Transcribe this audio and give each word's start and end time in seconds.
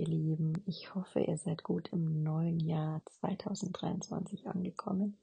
ihr 0.00 0.06
Lieben. 0.06 0.62
Ich 0.66 0.94
hoffe, 0.94 1.20
ihr 1.20 1.36
seid 1.36 1.62
gut 1.62 1.90
im 1.92 2.22
neuen 2.22 2.58
Jahr 2.58 3.02
2023 3.20 4.46
angekommen. 4.46 5.18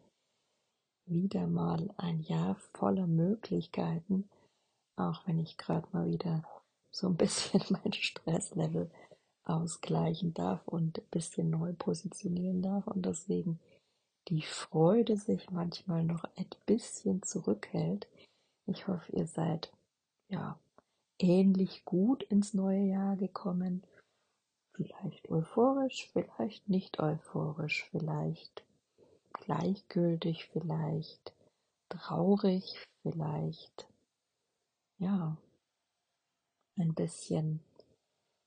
Wieder 1.08 1.48
mal 1.48 1.90
ein 1.98 2.20
Jahr 2.20 2.56
voller 2.76 3.08
Möglichkeiten, 3.08 4.30
auch 4.96 5.26
wenn 5.26 5.40
ich 5.40 5.58
gerade 5.58 5.88
mal 5.94 6.06
wieder 6.06 6.44
so 6.92 7.08
ein 7.08 7.18
bisschen 7.18 7.62
mein 7.84 7.94
Stresslevel 7.94 8.92
ausgleichen 9.46 10.36
darf 10.36 10.68
und 10.68 11.00
ein 11.00 11.10
bisschen 11.10 11.50
neu 11.50 11.74
positionieren 11.74 12.62
darf 12.62 12.86
und 12.86 13.06
deswegen 13.06 13.60
die 14.28 14.44
Freude 14.44 15.18
sich 15.18 15.50
manchmal 15.50 16.04
noch 16.04 16.24
ein 16.36 16.50
bisschen 16.68 17.24
zurückhält. 17.24 18.08
Ich 18.68 18.88
hoffe, 18.88 19.12
ihr 19.14 19.26
seid 19.26 19.72
ja 20.28 20.60
ähnlich 21.18 21.84
gut 21.84 22.22
ins 22.24 22.54
neue 22.54 22.84
Jahr 22.84 23.16
gekommen 23.16 23.84
Vielleicht 24.78 25.32
euphorisch, 25.32 26.08
vielleicht 26.14 26.70
nicht 26.70 27.00
euphorisch, 27.00 27.90
vielleicht 27.90 28.64
gleichgültig, 29.34 30.46
vielleicht 30.46 31.34
traurig, 31.90 32.78
vielleicht 33.02 33.88
ja 35.00 35.36
ein 36.78 36.94
bisschen 36.94 37.60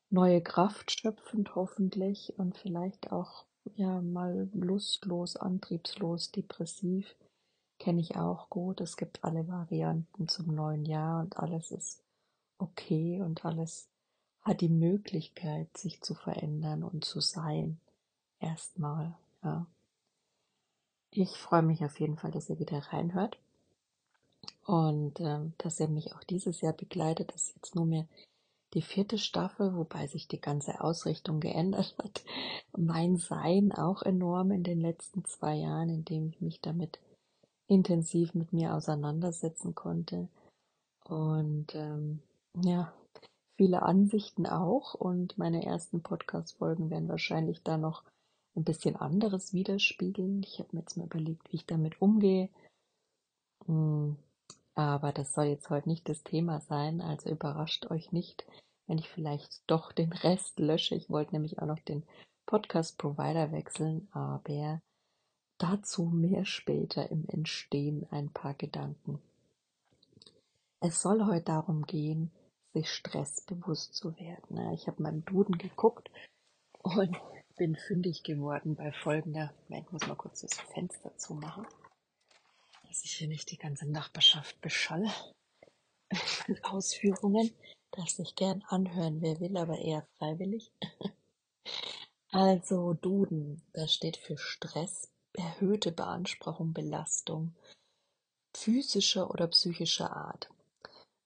neue 0.08 0.40
Kraft 0.40 0.92
schöpfend 0.92 1.56
hoffentlich 1.56 2.38
und 2.38 2.56
vielleicht 2.56 3.10
auch 3.10 3.44
ja 3.74 4.00
mal 4.00 4.48
lustlos, 4.52 5.34
antriebslos, 5.34 6.30
depressiv 6.30 7.16
kenne 7.80 8.00
ich 8.00 8.16
auch 8.16 8.50
gut. 8.50 8.80
Es 8.80 8.96
gibt 8.96 9.24
alle 9.24 9.48
Varianten 9.48 10.28
zum 10.28 10.54
neuen 10.54 10.84
Jahr 10.84 11.22
und 11.22 11.38
alles 11.38 11.72
ist 11.72 12.04
okay 12.58 13.20
und 13.20 13.44
alles 13.44 13.88
hat 14.42 14.60
die 14.60 14.68
Möglichkeit, 14.68 15.76
sich 15.76 16.00
zu 16.00 16.14
verändern 16.14 16.82
und 16.82 17.04
zu 17.04 17.20
sein. 17.20 17.78
Erstmal, 18.38 19.14
ja. 19.42 19.66
Ich 21.10 21.30
freue 21.30 21.62
mich 21.62 21.84
auf 21.84 21.98
jeden 21.98 22.16
Fall, 22.16 22.30
dass 22.30 22.48
ihr 22.48 22.58
wieder 22.60 22.78
reinhört 22.78 23.38
und 24.64 25.18
äh, 25.20 25.40
dass 25.58 25.80
ihr 25.80 25.88
mich 25.88 26.14
auch 26.14 26.22
dieses 26.24 26.60
Jahr 26.60 26.72
begleitet. 26.72 27.32
Das 27.34 27.48
ist 27.48 27.56
jetzt 27.56 27.74
nur 27.74 27.86
mehr 27.86 28.06
die 28.74 28.82
vierte 28.82 29.18
Staffel, 29.18 29.74
wobei 29.74 30.06
sich 30.06 30.28
die 30.28 30.40
ganze 30.40 30.80
Ausrichtung 30.80 31.40
geändert 31.40 31.96
hat. 32.02 32.24
Mein 32.76 33.16
Sein 33.16 33.72
auch 33.72 34.02
enorm 34.02 34.52
in 34.52 34.62
den 34.62 34.80
letzten 34.80 35.24
zwei 35.24 35.56
Jahren, 35.56 35.88
in 35.88 36.04
dem 36.04 36.28
ich 36.28 36.40
mich 36.40 36.60
damit 36.60 37.00
intensiv 37.66 38.34
mit 38.34 38.52
mir 38.52 38.74
auseinandersetzen 38.74 39.74
konnte. 39.74 40.28
Und 41.04 41.74
ähm, 41.74 42.20
ja, 42.62 42.92
viele 43.60 43.82
Ansichten 43.82 44.46
auch 44.46 44.94
und 44.94 45.36
meine 45.36 45.66
ersten 45.66 46.02
Podcast-Folgen 46.02 46.88
werden 46.88 47.10
wahrscheinlich 47.10 47.62
da 47.62 47.76
noch 47.76 48.04
ein 48.56 48.64
bisschen 48.64 48.96
anderes 48.96 49.52
widerspiegeln. 49.52 50.42
Ich 50.44 50.60
habe 50.60 50.70
mir 50.72 50.80
jetzt 50.80 50.96
mal 50.96 51.04
überlegt, 51.04 51.52
wie 51.52 51.56
ich 51.56 51.66
damit 51.66 52.00
umgehe. 52.00 52.48
Hm, 53.66 54.16
aber 54.74 55.12
das 55.12 55.34
soll 55.34 55.44
jetzt 55.44 55.68
heute 55.68 55.90
nicht 55.90 56.08
das 56.08 56.22
Thema 56.22 56.60
sein, 56.60 57.02
also 57.02 57.28
überrascht 57.28 57.90
euch 57.90 58.12
nicht, 58.12 58.46
wenn 58.86 58.96
ich 58.96 59.10
vielleicht 59.10 59.60
doch 59.66 59.92
den 59.92 60.14
Rest 60.14 60.58
lösche. 60.58 60.94
Ich 60.94 61.10
wollte 61.10 61.34
nämlich 61.34 61.58
auch 61.58 61.66
noch 61.66 61.80
den 61.80 62.04
Podcast-Provider 62.46 63.52
wechseln, 63.52 64.08
aber 64.12 64.80
dazu 65.58 66.04
mehr 66.04 66.46
später 66.46 67.10
im 67.10 67.28
Entstehen 67.28 68.06
ein 68.10 68.30
paar 68.30 68.54
Gedanken. 68.54 69.20
Es 70.80 71.02
soll 71.02 71.26
heute 71.26 71.44
darum 71.44 71.82
gehen, 71.82 72.30
sich 72.72 72.90
stressbewusst 72.90 73.94
zu 73.94 74.16
werden. 74.16 74.72
Ich 74.72 74.86
habe 74.86 75.02
meinem 75.02 75.24
Duden 75.24 75.58
geguckt 75.58 76.10
und 76.82 77.16
bin 77.56 77.76
fündig 77.76 78.22
geworden 78.22 78.74
bei 78.74 78.92
folgender, 78.92 79.52
ich 79.68 79.90
muss 79.90 80.06
mal 80.06 80.16
kurz 80.16 80.40
das 80.40 80.54
Fenster 80.54 81.16
zumachen, 81.16 81.66
dass 82.88 83.04
ich 83.04 83.12
hier 83.12 83.28
nicht 83.28 83.50
die 83.50 83.58
ganze 83.58 83.90
Nachbarschaft 83.90 84.60
beschalle 84.60 85.12
Ausführungen, 86.62 87.52
dass 87.90 88.18
ich 88.18 88.34
gern 88.34 88.62
anhören, 88.68 89.20
wer 89.20 89.40
will, 89.40 89.56
aber 89.56 89.78
eher 89.78 90.06
freiwillig. 90.18 90.72
Also 92.32 92.94
Duden, 92.94 93.60
das 93.72 93.92
steht 93.92 94.16
für 94.16 94.38
Stress, 94.38 95.10
erhöhte 95.32 95.90
Beanspruchung, 95.90 96.72
Belastung 96.72 97.56
physischer 98.56 99.30
oder 99.30 99.46
psychischer 99.48 100.14
Art. 100.14 100.48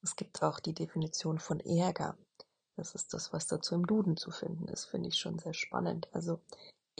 Es 0.04 0.16
gibt 0.16 0.42
auch 0.42 0.60
die 0.60 0.74
Definition 0.74 1.38
von 1.38 1.60
Ärger. 1.60 2.18
Das 2.76 2.94
ist 2.94 3.14
das, 3.14 3.32
was 3.32 3.46
dazu 3.46 3.74
im 3.74 3.86
Duden 3.86 4.18
zu 4.18 4.30
finden 4.30 4.68
ist, 4.68 4.84
finde 4.84 5.08
ich 5.08 5.16
schon 5.16 5.38
sehr 5.38 5.54
spannend. 5.54 6.08
Also 6.12 6.40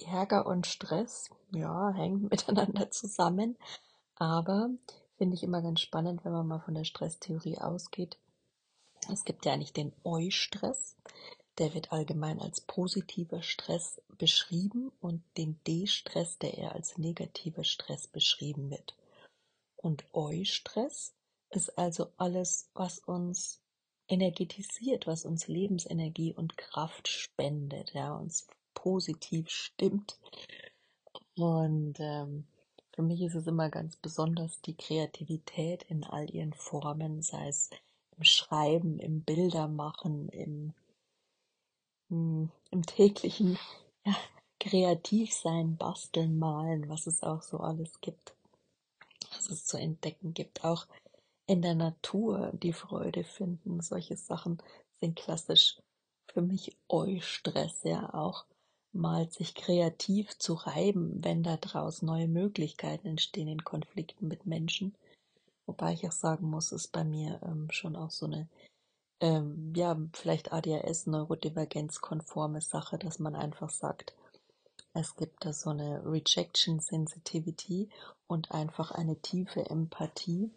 Ärger 0.00 0.46
und 0.46 0.66
Stress, 0.66 1.28
ja, 1.52 1.90
hängen 1.90 2.22
miteinander 2.30 2.90
zusammen, 2.90 3.58
aber 4.14 4.70
finde 5.18 5.34
ich 5.34 5.42
immer 5.42 5.60
ganz 5.60 5.80
spannend, 5.80 6.24
wenn 6.24 6.32
man 6.32 6.46
mal 6.46 6.60
von 6.60 6.74
der 6.74 6.84
Stresstheorie 6.84 7.58
ausgeht. 7.58 8.18
Es 9.12 9.24
gibt 9.24 9.44
ja 9.44 9.58
nicht 9.58 9.76
den 9.76 9.92
Eustress, 10.02 10.96
der 11.58 11.74
wird 11.74 11.92
allgemein 11.92 12.40
als 12.40 12.62
positiver 12.62 13.42
Stress 13.42 14.00
beschrieben 14.16 14.90
und 15.00 15.22
den 15.36 15.60
D-Stress, 15.66 16.38
der 16.38 16.56
eher 16.56 16.72
als 16.72 16.96
negativer 16.96 17.64
Stress 17.64 18.06
beschrieben 18.06 18.70
wird. 18.70 18.96
Und 19.76 20.06
Eustress 20.14 21.13
ist 21.56 21.78
also 21.78 22.08
alles, 22.16 22.70
was 22.74 22.98
uns 23.00 23.60
energetisiert, 24.08 25.06
was 25.06 25.24
uns 25.24 25.48
Lebensenergie 25.48 26.34
und 26.34 26.56
Kraft 26.56 27.08
spendet, 27.08 27.94
ja, 27.94 28.14
uns 28.14 28.46
positiv 28.74 29.48
stimmt. 29.48 30.18
Und 31.36 31.98
ähm, 31.98 32.46
für 32.94 33.02
mich 33.02 33.22
ist 33.22 33.34
es 33.34 33.46
immer 33.46 33.70
ganz 33.70 33.96
besonders 33.96 34.60
die 34.60 34.76
Kreativität 34.76 35.82
in 35.84 36.04
all 36.04 36.30
ihren 36.30 36.52
Formen, 36.52 37.22
sei 37.22 37.48
es 37.48 37.70
im 38.16 38.24
Schreiben, 38.24 38.98
im 38.98 39.22
Bildermachen, 39.22 40.28
im, 40.28 40.74
hm, 42.08 42.50
im 42.70 42.86
täglichen 42.86 43.58
ja, 44.04 44.14
Kreativsein, 44.60 45.76
Basteln, 45.76 46.38
Malen, 46.38 46.88
was 46.88 47.06
es 47.06 47.22
auch 47.22 47.42
so 47.42 47.58
alles 47.58 48.00
gibt, 48.00 48.34
was 49.32 49.50
es 49.50 49.66
zu 49.66 49.76
entdecken 49.76 50.34
gibt. 50.34 50.64
Auch 50.64 50.86
in 51.46 51.62
der 51.62 51.74
Natur 51.74 52.50
die 52.54 52.72
Freude 52.72 53.24
finden. 53.24 53.80
Solche 53.80 54.16
Sachen 54.16 54.62
sind 55.00 55.16
klassisch 55.16 55.78
für 56.32 56.42
mich 56.42 56.76
Eustress, 56.88 57.82
ja 57.84 58.12
auch 58.14 58.46
mal 58.92 59.28
sich 59.30 59.54
kreativ 59.54 60.38
zu 60.38 60.54
reiben, 60.54 61.22
wenn 61.22 61.42
da 61.42 61.56
draußen 61.56 62.06
neue 62.06 62.28
Möglichkeiten 62.28 63.08
entstehen 63.08 63.48
in 63.48 63.64
Konflikten 63.64 64.28
mit 64.28 64.46
Menschen. 64.46 64.94
Wobei 65.66 65.92
ich 65.92 66.06
auch 66.06 66.12
sagen 66.12 66.48
muss, 66.48 66.72
ist 66.72 66.92
bei 66.92 67.04
mir 67.04 67.40
ähm, 67.42 67.68
schon 67.70 67.96
auch 67.96 68.10
so 68.10 68.26
eine, 68.26 68.48
ähm, 69.20 69.72
ja, 69.74 69.98
vielleicht 70.12 70.52
ADHS, 70.52 71.06
neurodivergenzkonforme 71.06 72.60
Sache, 72.60 72.98
dass 72.98 73.18
man 73.18 73.34
einfach 73.34 73.70
sagt, 73.70 74.14
es 74.92 75.16
gibt 75.16 75.44
da 75.44 75.52
so 75.52 75.70
eine 75.70 76.04
Rejection 76.04 76.78
Sensitivity 76.78 77.88
und 78.28 78.52
einfach 78.52 78.92
eine 78.92 79.16
tiefe 79.16 79.68
Empathie 79.68 80.52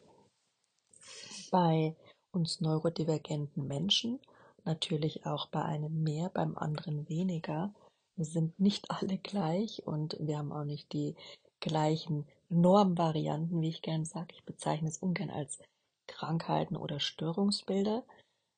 bei 1.52 1.96
uns 2.32 2.62
neurodivergenten 2.62 3.68
Menschen, 3.68 4.20
natürlich 4.64 5.26
auch 5.26 5.48
bei 5.48 5.64
einem 5.64 6.04
mehr, 6.04 6.30
beim 6.30 6.58
anderen 6.58 7.08
weniger. 7.10 7.74
Wir 8.16 8.26
sind 8.26 8.60
nicht 8.60 8.92
alle 8.92 9.18
gleich 9.18 9.86
und 9.86 10.18
wir 10.20 10.38
haben 10.38 10.52
auch 10.52 10.66
nicht 10.66 10.94
die 10.94 11.16
gleichen 11.60 12.28
Normvarianten, 12.50 13.62
wie 13.62 13.70
ich 13.70 13.82
gern 13.82 14.06
sage. 14.06 14.34
Ich 14.34 14.44
bezeichne 14.44 14.90
es 14.90 15.00
ungern 15.00 15.30
als 15.30 15.60
Krankheiten 16.08 16.78
oder 16.78 17.00
Störungsbilder, 17.00 18.04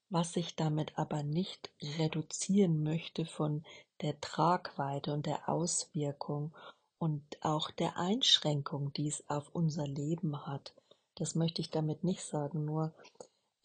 was 0.09 0.35
ich 0.35 0.55
damit 0.55 0.97
aber 0.97 1.23
nicht 1.23 1.71
reduzieren 1.97 2.83
möchte 2.83 3.25
von 3.25 3.63
der 4.01 4.19
Tragweite 4.21 5.13
und 5.13 5.25
der 5.25 5.49
Auswirkung 5.49 6.55
und 6.99 7.23
auch 7.41 7.71
der 7.71 7.97
Einschränkung, 7.97 8.93
die 8.93 9.07
es 9.07 9.27
auf 9.29 9.49
unser 9.53 9.87
Leben 9.87 10.45
hat. 10.45 10.73
Das 11.19 11.35
möchte 11.35 11.61
ich 11.61 11.69
damit 11.69 12.03
nicht 12.03 12.23
sagen, 12.23 12.65
nur 12.65 12.93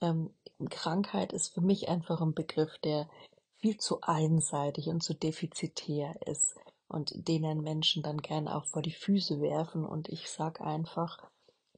ähm, 0.00 0.30
Krankheit 0.70 1.32
ist 1.32 1.54
für 1.54 1.60
mich 1.60 1.88
einfach 1.88 2.20
ein 2.20 2.34
Begriff, 2.34 2.78
der 2.78 3.08
viel 3.56 3.78
zu 3.78 4.00
einseitig 4.02 4.88
und 4.88 5.02
zu 5.02 5.14
defizitär 5.14 6.14
ist 6.26 6.54
und 6.88 7.28
den 7.28 7.62
Menschen 7.62 8.02
dann 8.02 8.18
gern 8.18 8.48
auch 8.48 8.66
vor 8.66 8.82
die 8.82 8.92
Füße 8.92 9.40
werfen. 9.40 9.84
Und 9.84 10.08
ich 10.08 10.30
sage 10.30 10.62
einfach, 10.62 11.18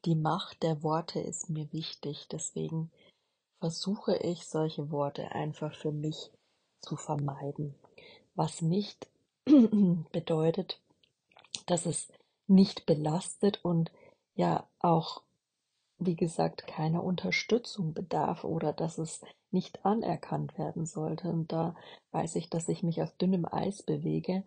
die 0.04 0.16
Macht 0.16 0.62
der 0.62 0.82
Worte 0.82 1.20
ist 1.20 1.48
mir 1.48 1.72
wichtig. 1.72 2.26
Deswegen 2.30 2.90
versuche 3.60 4.16
ich, 4.16 4.46
solche 4.46 4.90
Worte 4.90 5.32
einfach 5.32 5.74
für 5.74 5.92
mich 5.92 6.30
zu 6.80 6.96
vermeiden. 6.96 7.74
Was 8.34 8.62
nicht 8.62 9.08
bedeutet, 10.12 10.80
dass 11.66 11.86
es 11.86 12.08
nicht 12.46 12.86
belastet 12.86 13.64
und 13.64 13.90
ja 14.34 14.68
auch 14.80 15.22
wie 15.98 16.16
gesagt, 16.16 16.66
keine 16.66 17.02
Unterstützung 17.02 17.94
bedarf 17.94 18.44
oder 18.44 18.72
dass 18.72 18.98
es 18.98 19.22
nicht 19.50 19.84
anerkannt 19.84 20.58
werden 20.58 20.86
sollte. 20.86 21.28
Und 21.28 21.52
da 21.52 21.74
weiß 22.12 22.36
ich, 22.36 22.50
dass 22.50 22.68
ich 22.68 22.82
mich 22.82 23.02
auf 23.02 23.12
dünnem 23.12 23.46
Eis 23.46 23.82
bewege, 23.82 24.44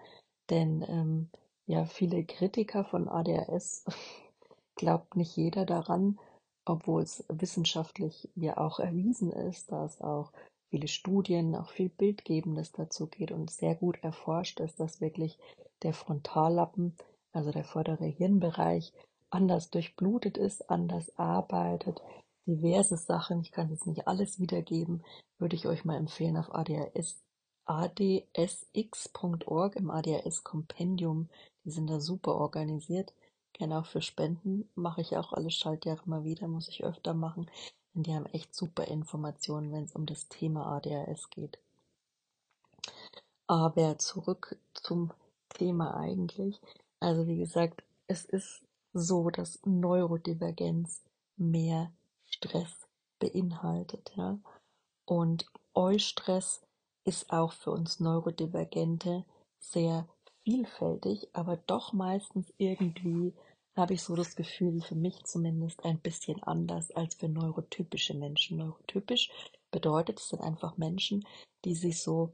denn 0.50 0.86
ähm, 0.88 1.30
ja, 1.66 1.86
viele 1.86 2.24
Kritiker 2.24 2.84
von 2.84 3.08
ADHS 3.08 3.86
glaubt 4.76 5.16
nicht 5.16 5.36
jeder 5.36 5.66
daran, 5.66 6.20
obwohl 6.66 7.04
es 7.04 7.26
wissenschaftlich 7.30 8.30
ja 8.36 8.58
auch 8.58 8.80
erwiesen 8.80 9.32
ist, 9.32 9.72
dass 9.72 10.02
auch 10.02 10.32
viele 10.70 10.88
Studien, 10.88 11.56
auch 11.56 11.70
viel 11.70 11.90
Bildgebendes 11.90 12.72
dazu 12.72 13.08
geht 13.08 13.32
und 13.32 13.50
sehr 13.50 13.76
gut 13.76 13.98
erforscht 14.04 14.60
ist, 14.60 14.80
dass 14.80 15.02
wirklich 15.02 15.40
der 15.82 15.94
Frontallappen, 15.94 16.96
also 17.32 17.52
der 17.52 17.64
vordere 17.64 18.06
Hirnbereich, 18.06 18.94
anders 19.30 19.70
durchblutet 19.70 20.38
ist, 20.38 20.70
anders 20.70 21.18
arbeitet, 21.18 22.02
diverse 22.46 22.98
Sachen, 22.98 23.42
ich 23.42 23.52
kann 23.52 23.70
jetzt 23.70 23.88
nicht 23.88 24.08
alles 24.08 24.40
wiedergeben, 24.40 25.04
würde 25.38 25.56
ich 25.56 25.68
euch 25.68 25.86
mal 25.86 25.98
empfehlen 25.98 26.38
auf 26.38 26.54
ADHS, 26.54 27.22
adsx.org 27.66 28.16
im 29.76 29.92
ADHS 29.92 30.44
Kompendium, 30.44 31.30
die 31.64 31.72
sind 31.72 31.90
da 31.90 32.00
super 32.00 32.36
organisiert, 32.36 33.14
gerne 33.54 33.80
auch 33.80 33.86
für 33.86 34.02
Spenden, 34.02 34.70
mache 34.76 35.02
ich 35.02 35.18
auch 35.18 35.34
alle 35.34 35.52
Schaltjahre 35.52 36.02
mal 36.06 36.24
wieder, 36.24 36.48
muss 36.48 36.68
ich 36.68 36.84
öfter 36.84 37.14
machen, 37.14 37.50
denn 37.94 38.04
die 38.04 38.16
haben 38.16 38.26
echt 38.28 38.56
super 38.56 38.86
Informationen, 38.86 39.72
wenn 39.72 39.84
es 39.84 39.96
um 39.96 40.06
das 40.06 40.28
Thema 40.28 40.66
ADHS 40.78 41.30
geht. 41.30 41.60
Aber 43.48 43.98
zurück 43.98 44.58
zum 44.74 45.12
Thema 45.50 45.96
eigentlich. 45.96 46.62
Also 47.00 47.28
wie 47.28 47.38
gesagt, 47.38 47.84
es 48.08 48.26
ist 48.26 48.62
so, 49.00 49.30
dass 49.30 49.60
Neurodivergenz 49.66 51.04
mehr 51.38 51.92
Stress 52.26 52.88
beinhaltet. 53.20 54.12
Ja? 54.16 54.40
Und 55.06 55.46
Eustress 55.74 56.62
ist 57.06 57.32
auch 57.32 57.54
für 57.54 57.72
uns 57.72 58.00
Neurodivergente 58.00 59.26
sehr 59.60 60.08
vielfältig, 60.44 61.30
aber 61.34 61.58
doch 61.58 61.94
meistens 61.94 62.54
irgendwie, 62.58 63.34
habe 63.76 63.94
ich 63.94 64.04
so 64.04 64.16
das 64.16 64.36
Gefühl, 64.36 64.82
für 64.82 64.96
mich 64.96 65.24
zumindest 65.24 65.84
ein 65.86 66.00
bisschen 66.00 66.42
anders 66.44 66.92
als 66.92 67.16
für 67.16 67.30
neurotypische 67.30 68.14
Menschen. 68.14 68.58
Neurotypisch 68.58 69.32
bedeutet, 69.72 70.20
es 70.20 70.30
sind 70.30 70.42
einfach 70.42 70.78
Menschen, 70.78 71.26
die 71.66 71.76
sich 71.76 72.02
so 72.02 72.34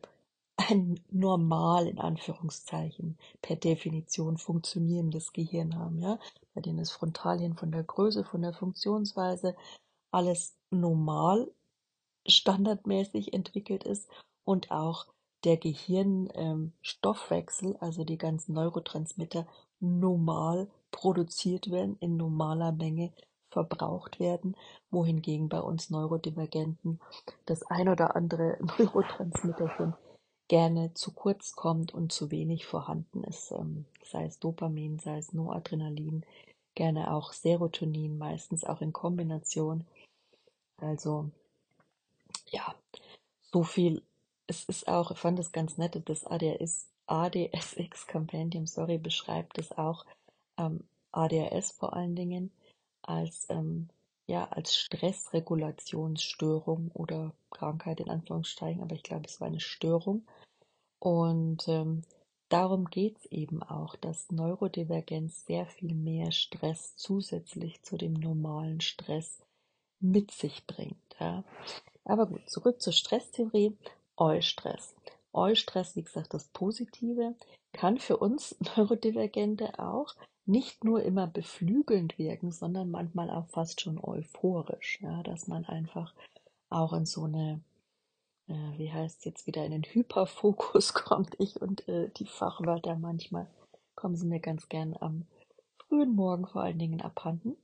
ein 0.57 0.99
normal 1.11 1.87
in 1.87 1.99
Anführungszeichen 1.99 3.17
per 3.41 3.57
Definition 3.57 4.37
funktionierendes 4.37 5.33
Gehirn 5.33 5.75
haben, 5.75 5.99
ja, 5.99 6.17
bei 6.55 6.61
denen 6.61 6.79
das 6.79 6.89
Frontalien 6.91 7.55
von 7.55 7.71
der 7.71 7.83
Größe, 7.83 8.23
von 8.23 8.41
der 8.41 8.53
Funktionsweise 8.53 9.55
alles 10.11 10.55
normal 10.71 11.51
standardmäßig 12.25 13.33
entwickelt 13.33 13.83
ist 13.83 14.09
und 14.45 14.71
auch 14.71 15.05
der 15.43 15.57
Gehirnstoffwechsel, 15.57 17.71
ähm, 17.71 17.77
also 17.79 18.03
die 18.03 18.17
ganzen 18.17 18.53
Neurotransmitter, 18.53 19.45
normal 19.79 20.67
produziert 20.91 21.69
werden, 21.69 21.97
in 21.99 22.17
normaler 22.17 22.71
Menge 22.71 23.13
verbraucht 23.49 24.19
werden, 24.19 24.55
wohingegen 24.89 25.49
bei 25.49 25.59
uns 25.59 25.89
Neurodivergenten 25.89 27.01
das 27.45 27.63
ein 27.63 27.89
oder 27.89 28.15
andere 28.15 28.57
Neurotransmitterchen 28.79 29.93
gerne 30.47 30.93
zu 30.93 31.11
kurz 31.11 31.53
kommt 31.53 31.93
und 31.93 32.11
zu 32.11 32.31
wenig 32.31 32.65
vorhanden 32.65 33.23
ist, 33.23 33.51
ähm, 33.51 33.85
sei 34.03 34.25
es 34.25 34.39
Dopamin, 34.39 34.99
sei 34.99 35.17
es 35.17 35.33
Noradrenalin, 35.33 36.23
gerne 36.75 37.13
auch 37.13 37.33
Serotonin, 37.33 38.17
meistens 38.17 38.63
auch 38.63 38.81
in 38.81 38.93
Kombination. 38.93 39.85
Also 40.77 41.29
ja, 42.47 42.75
so 43.51 43.63
viel. 43.63 44.03
Es 44.47 44.65
ist 44.65 44.87
auch, 44.87 45.11
ich 45.11 45.17
fand 45.17 45.39
es 45.39 45.51
ganz 45.51 45.77
nett, 45.77 45.99
das 46.05 46.25
ADS, 46.25 46.87
ADSX 47.07 48.05
Compendium, 48.07 48.67
sorry, 48.67 48.99
beschreibt 48.99 49.57
es 49.57 49.71
auch 49.71 50.05
ähm, 50.57 50.83
ADHS 51.11 51.71
vor 51.71 51.93
allen 51.93 52.15
Dingen 52.15 52.51
als 53.01 53.47
ähm, 53.49 53.89
ja 54.27 54.47
als 54.49 54.75
Stressregulationsstörung 54.75 56.91
oder 56.93 57.33
Krankheit 57.51 57.99
in 57.99 58.09
Anführungsstrichen, 58.09 58.81
aber 58.81 58.95
ich 58.95 59.03
glaube, 59.03 59.25
es 59.27 59.39
war 59.39 59.47
eine 59.47 59.59
Störung. 59.59 60.25
Und 60.99 61.67
ähm, 61.67 62.01
darum 62.49 62.85
geht 62.85 63.17
es 63.17 63.25
eben 63.25 63.61
auch, 63.61 63.95
dass 63.95 64.31
Neurodivergenz 64.31 65.45
sehr 65.45 65.67
viel 65.67 65.93
mehr 65.93 66.31
Stress 66.31 66.95
zusätzlich 66.95 67.83
zu 67.83 67.97
dem 67.97 68.13
normalen 68.13 68.81
Stress 68.81 69.43
mit 69.99 70.31
sich 70.31 70.65
bringt. 70.65 71.15
Ja. 71.19 71.43
Aber 72.03 72.25
gut, 72.27 72.49
zurück 72.49 72.81
zur 72.81 72.93
Stresstheorie. 72.93 73.77
Eustress. 74.17 74.94
Eustress, 75.35 75.95
wie 75.95 76.03
gesagt, 76.03 76.33
das 76.33 76.47
Positive, 76.49 77.35
kann 77.73 77.97
für 77.97 78.17
uns 78.17 78.55
Neurodivergente 78.77 79.79
auch 79.79 80.15
nicht 80.45 80.83
nur 80.83 81.01
immer 81.03 81.27
beflügelnd 81.27 82.17
wirken, 82.17 82.51
sondern 82.51 82.91
manchmal 82.91 83.29
auch 83.29 83.47
fast 83.47 83.81
schon 83.81 83.99
euphorisch, 84.01 84.99
ja, 85.01 85.23
dass 85.23 85.47
man 85.47 85.65
einfach 85.65 86.13
auch 86.69 86.93
in 86.93 87.05
so 87.05 87.23
eine, 87.23 87.61
äh, 88.47 88.77
wie 88.77 88.91
heißt 88.91 89.19
es 89.19 89.25
jetzt 89.25 89.47
wieder, 89.47 89.65
in 89.65 89.71
den 89.71 89.83
Hyperfokus 89.83 90.93
kommt. 90.93 91.35
Ich 91.39 91.61
und 91.61 91.87
äh, 91.87 92.09
die 92.09 92.25
Fachwörter 92.25 92.95
manchmal 92.95 93.47
kommen 93.95 94.15
sie 94.15 94.27
mir 94.27 94.39
ganz 94.39 94.69
gern 94.69 94.95
am 94.99 95.25
frühen 95.77 96.15
Morgen 96.15 96.47
vor 96.47 96.61
allen 96.61 96.79
Dingen 96.79 97.01
abhanden 97.01 97.57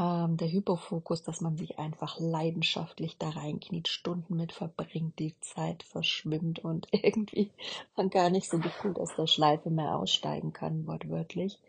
ähm, 0.00 0.38
der 0.38 0.50
Hyperfokus, 0.50 1.22
dass 1.22 1.42
man 1.42 1.58
sich 1.58 1.78
einfach 1.78 2.18
leidenschaftlich 2.18 3.18
da 3.18 3.28
reinkniet, 3.28 3.86
Stunden 3.86 4.34
mit 4.34 4.52
verbringt, 4.52 5.18
die 5.18 5.38
Zeit 5.40 5.82
verschwimmt 5.82 6.60
und 6.60 6.88
irgendwie 6.92 7.52
man 7.96 8.08
gar 8.08 8.30
nicht 8.30 8.48
so 8.48 8.58
gefühlt 8.58 8.98
aus 8.98 9.14
der 9.16 9.26
Schleife 9.26 9.68
mehr 9.68 9.96
aussteigen 9.96 10.54
kann, 10.54 10.86
wortwörtlich. 10.86 11.60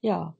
Ja, 0.00 0.34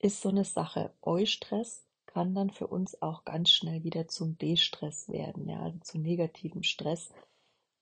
ist 0.00 0.20
so 0.20 0.30
eine 0.30 0.44
Sache. 0.44 0.92
Eustress 1.02 1.84
kann 2.06 2.34
dann 2.34 2.50
für 2.50 2.66
uns 2.66 3.00
auch 3.00 3.24
ganz 3.24 3.50
schnell 3.50 3.84
wieder 3.84 4.08
zum 4.08 4.36
D-Stress 4.36 5.08
werden, 5.08 5.48
ja, 5.48 5.60
also 5.60 5.78
zu 5.80 5.98
negativem 5.98 6.64
Stress. 6.64 7.12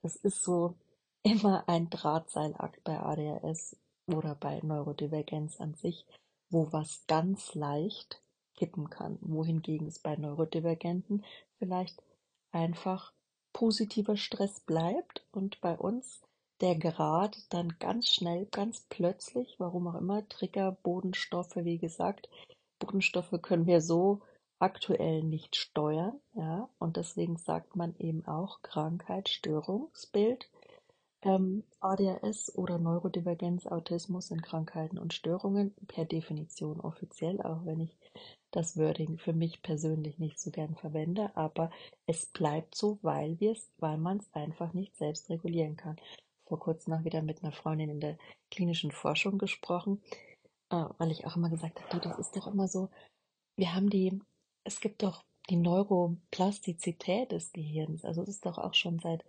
Das 0.02 0.16
ist 0.16 0.42
so 0.42 0.74
immer 1.22 1.66
ein 1.68 1.88
Drahtseilakt 1.88 2.84
bei 2.84 3.00
ADHS 3.00 3.78
oder 4.06 4.34
bei 4.34 4.60
Neurodivergenz 4.62 5.58
an 5.58 5.72
sich, 5.72 6.04
wo 6.50 6.70
was 6.72 7.06
ganz 7.06 7.54
leicht 7.54 8.23
kippen 8.54 8.90
kann, 8.90 9.18
wohingegen 9.20 9.86
es 9.86 9.98
bei 9.98 10.16
Neurodivergenten 10.16 11.24
vielleicht 11.58 12.02
einfach 12.52 13.12
positiver 13.52 14.16
Stress 14.16 14.60
bleibt 14.60 15.24
und 15.32 15.60
bei 15.60 15.76
uns 15.76 16.22
der 16.60 16.76
Grad 16.76 17.36
dann 17.50 17.76
ganz 17.78 18.08
schnell, 18.08 18.46
ganz 18.46 18.86
plötzlich, 18.88 19.56
warum 19.58 19.88
auch 19.88 19.96
immer, 19.96 20.28
Trigger, 20.28 20.72
Bodenstoffe, 20.82 21.56
wie 21.56 21.78
gesagt, 21.78 22.28
Bodenstoffe 22.78 23.34
können 23.42 23.66
wir 23.66 23.80
so 23.80 24.22
aktuell 24.58 25.22
nicht 25.22 25.56
steuern, 25.56 26.20
ja, 26.34 26.68
und 26.78 26.96
deswegen 26.96 27.36
sagt 27.36 27.76
man 27.76 27.94
eben 27.98 28.24
auch 28.26 28.62
Krankheit, 28.62 29.28
Störungsbild, 29.28 30.48
ähm, 31.22 31.64
ADHS 31.80 32.56
oder 32.56 32.78
Neurodivergenz, 32.78 33.66
Autismus 33.66 34.28
sind 34.28 34.42
Krankheiten 34.42 34.98
und 34.98 35.12
Störungen 35.12 35.74
per 35.88 36.04
Definition 36.04 36.80
offiziell, 36.80 37.40
auch 37.42 37.64
wenn 37.64 37.80
ich 37.80 37.98
das 38.54 38.76
Wording 38.76 39.18
für 39.18 39.32
mich 39.32 39.62
persönlich 39.62 40.18
nicht 40.18 40.38
so 40.38 40.50
gern 40.50 40.76
verwende, 40.76 41.36
aber 41.36 41.70
es 42.06 42.26
bleibt 42.26 42.74
so, 42.74 42.98
weil 43.02 43.38
wir 43.40 43.56
weil 43.78 43.98
man 43.98 44.18
es 44.18 44.32
einfach 44.32 44.72
nicht 44.72 44.96
selbst 44.96 45.28
regulieren 45.28 45.76
kann. 45.76 45.96
Vor 46.46 46.60
kurzem 46.60 46.94
noch 46.94 47.04
wieder 47.04 47.22
mit 47.22 47.42
einer 47.42 47.52
Freundin 47.52 47.90
in 47.90 48.00
der 48.00 48.18
klinischen 48.50 48.92
Forschung 48.92 49.38
gesprochen, 49.38 50.02
äh, 50.70 50.84
weil 50.98 51.10
ich 51.10 51.26
auch 51.26 51.36
immer 51.36 51.50
gesagt 51.50 51.82
habe, 51.82 52.00
das 52.00 52.18
ist 52.18 52.36
doch 52.36 52.46
immer 52.46 52.68
so, 52.68 52.90
wir 53.56 53.74
haben 53.74 53.90
die, 53.90 54.20
es 54.64 54.80
gibt 54.80 55.02
doch 55.02 55.24
die 55.50 55.56
Neuroplastizität 55.56 57.32
des 57.32 57.52
Gehirns, 57.52 58.04
also 58.04 58.22
es 58.22 58.28
ist 58.28 58.46
doch 58.46 58.58
auch 58.58 58.74
schon 58.74 58.98
seit 58.98 59.24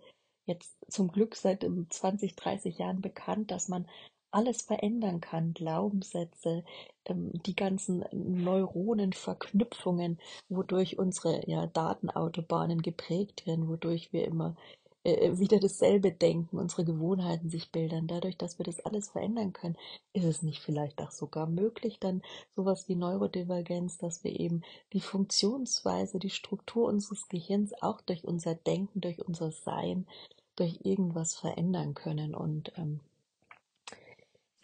jetzt 0.46 0.77
zum 0.88 1.12
Glück 1.12 1.36
seit 1.36 1.65
20, 1.89 2.36
30 2.36 2.77
Jahren 2.77 3.01
bekannt, 3.01 3.50
dass 3.50 3.67
man 3.67 3.88
alles 4.36 4.63
verändern 4.63 5.22
kann, 5.22 5.54
Glaubenssätze, 5.54 6.65
ähm, 7.06 7.32
die 7.46 7.56
ganzen 7.56 8.04
Neuronenverknüpfungen, 8.12 10.20
wodurch 10.50 11.00
unsere 11.00 11.50
ja, 11.50 11.68
Datenautobahnen 11.68 12.82
geprägt 12.82 13.48
werden, 13.48 13.70
wodurch 13.70 14.12
wir 14.12 14.25
immer 14.25 14.58
äh, 15.06 15.38
wieder 15.38 15.60
dasselbe 15.60 16.12
denken, 16.12 16.58
unsere 16.58 16.84
Gewohnheiten 16.84 17.50
sich 17.50 17.72
bildern. 17.72 18.08
Dadurch, 18.08 18.38
dass 18.38 18.60
wir 18.60 18.65
das 18.65 18.82
alles 18.82 19.10
verändern 19.10 19.54
können, 19.54 19.77
ist 20.13 20.25
es 20.25 20.42
nicht 20.42 20.62
vielleicht 20.62 21.00
auch 21.00 21.12
sogar 21.12 21.48
möglich, 21.48 22.00
dann 22.00 22.22
sowas 22.56 22.89
wie 22.89 22.96
Neurodivergenz, 22.96 24.00
dass 24.00 24.24
wir 24.24 24.38
eben 24.38 24.63
die 24.94 25.01
Funktionsweise, 25.01 26.20
die 26.20 26.30
Struktur 26.30 26.88
unseres 26.88 27.30
Gehirns 27.30 27.72
auch 27.82 28.01
durch 28.01 28.25
unser 28.25 28.56
Denken, 28.56 29.00
durch 29.00 29.25
unser 29.25 29.51
Sein, 29.51 30.08
durch 30.56 30.80
irgendwas 30.84 31.36
verändern 31.36 31.94
können. 31.94 32.34
Und 32.34 32.74
ähm, 32.75 33.00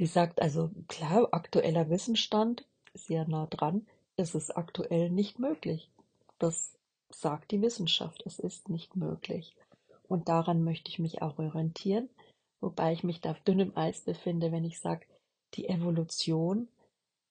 Sie 0.01 0.07
sagt 0.07 0.41
also, 0.41 0.71
klar, 0.87 1.27
aktueller 1.31 1.91
Wissensstand 1.91 2.65
ist 2.95 3.07
ja 3.09 3.23
nah 3.23 3.45
dran, 3.45 3.85
ist 4.17 4.33
es 4.33 4.49
aktuell 4.49 5.11
nicht 5.11 5.37
möglich, 5.37 5.91
das 6.39 6.75
sagt 7.11 7.51
die 7.51 7.61
Wissenschaft, 7.61 8.23
es 8.25 8.39
ist 8.39 8.67
nicht 8.67 8.95
möglich. 8.95 9.55
Und 10.07 10.27
daran 10.27 10.63
möchte 10.63 10.89
ich 10.89 10.97
mich 10.97 11.21
auch 11.21 11.37
orientieren, 11.37 12.09
wobei 12.61 12.93
ich 12.93 13.03
mich 13.03 13.21
da 13.21 13.29
auf 13.29 13.41
dünnem 13.41 13.77
Eis 13.77 14.01
befinde, 14.01 14.51
wenn 14.51 14.65
ich 14.65 14.79
sage, 14.79 15.05
die 15.53 15.69
Evolution 15.69 16.67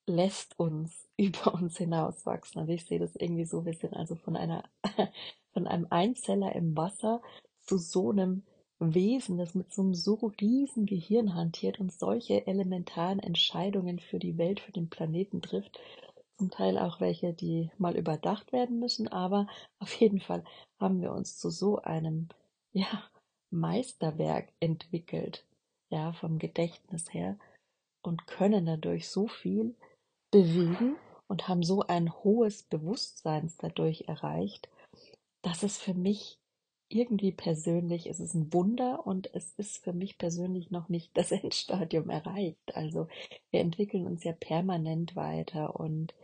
lässt 0.06 0.56
uns 0.56 1.08
über 1.16 1.52
uns 1.52 1.76
hinauswachsen. 1.76 2.60
Also 2.60 2.72
ich 2.72 2.84
sehe 2.84 3.00
das 3.00 3.16
irgendwie 3.16 3.46
so, 3.46 3.64
wir 3.64 3.74
sind 3.74 3.94
also 3.94 4.14
von 4.14 4.36
einer, 4.36 4.62
von 5.54 5.66
einem 5.66 5.88
Einzeller 5.90 6.54
im 6.54 6.76
Wasser 6.76 7.20
zu 7.66 7.78
so 7.78 8.10
einem 8.10 8.44
Wesen, 8.80 9.36
das 9.36 9.54
mit 9.54 9.72
so 9.72 9.82
einem 9.82 9.94
so 9.94 10.32
riesen 10.40 10.86
Gehirn 10.86 11.34
hantiert 11.34 11.80
und 11.80 11.92
solche 11.92 12.46
elementaren 12.46 13.18
Entscheidungen 13.18 13.98
für 13.98 14.18
die 14.18 14.38
Welt, 14.38 14.60
für 14.60 14.72
den 14.72 14.88
Planeten 14.88 15.42
trifft. 15.42 15.78
Zum 16.38 16.50
Teil 16.50 16.78
auch 16.78 17.00
welche, 17.00 17.34
die 17.34 17.70
mal 17.76 17.96
überdacht 17.96 18.52
werden 18.52 18.78
müssen, 18.80 19.08
aber 19.08 19.46
auf 19.78 19.92
jeden 20.00 20.20
Fall 20.20 20.42
haben 20.78 21.02
wir 21.02 21.12
uns 21.12 21.38
zu 21.38 21.50
so 21.50 21.80
einem, 21.82 22.28
ja, 22.72 23.04
Meisterwerk 23.50 24.52
entwickelt, 24.60 25.44
ja, 25.90 26.12
vom 26.12 26.38
Gedächtnis 26.38 27.12
her 27.12 27.38
und 28.02 28.26
können 28.26 28.64
dadurch 28.64 29.08
so 29.08 29.26
viel 29.26 29.74
bewegen 30.30 30.96
und 31.28 31.48
haben 31.48 31.62
so 31.62 31.82
ein 31.82 32.12
hohes 32.24 32.62
Bewusstsein 32.62 33.52
dadurch 33.58 34.04
erreicht, 34.08 34.68
dass 35.42 35.62
es 35.62 35.76
für 35.76 35.94
mich 35.94 36.39
irgendwie 36.90 37.32
persönlich, 37.32 38.06
es 38.08 38.20
ist 38.20 38.34
ein 38.34 38.52
Wunder 38.52 39.06
und 39.06 39.34
es 39.34 39.54
ist 39.56 39.82
für 39.82 39.92
mich 39.92 40.18
persönlich 40.18 40.70
noch 40.70 40.88
nicht 40.88 41.16
das 41.16 41.32
Endstadium 41.32 42.10
erreicht. 42.10 42.74
Also 42.74 43.08
wir 43.50 43.60
entwickeln 43.60 44.06
uns 44.06 44.24
ja 44.24 44.32
permanent 44.32 45.16
weiter 45.16 45.78
und 45.78 46.14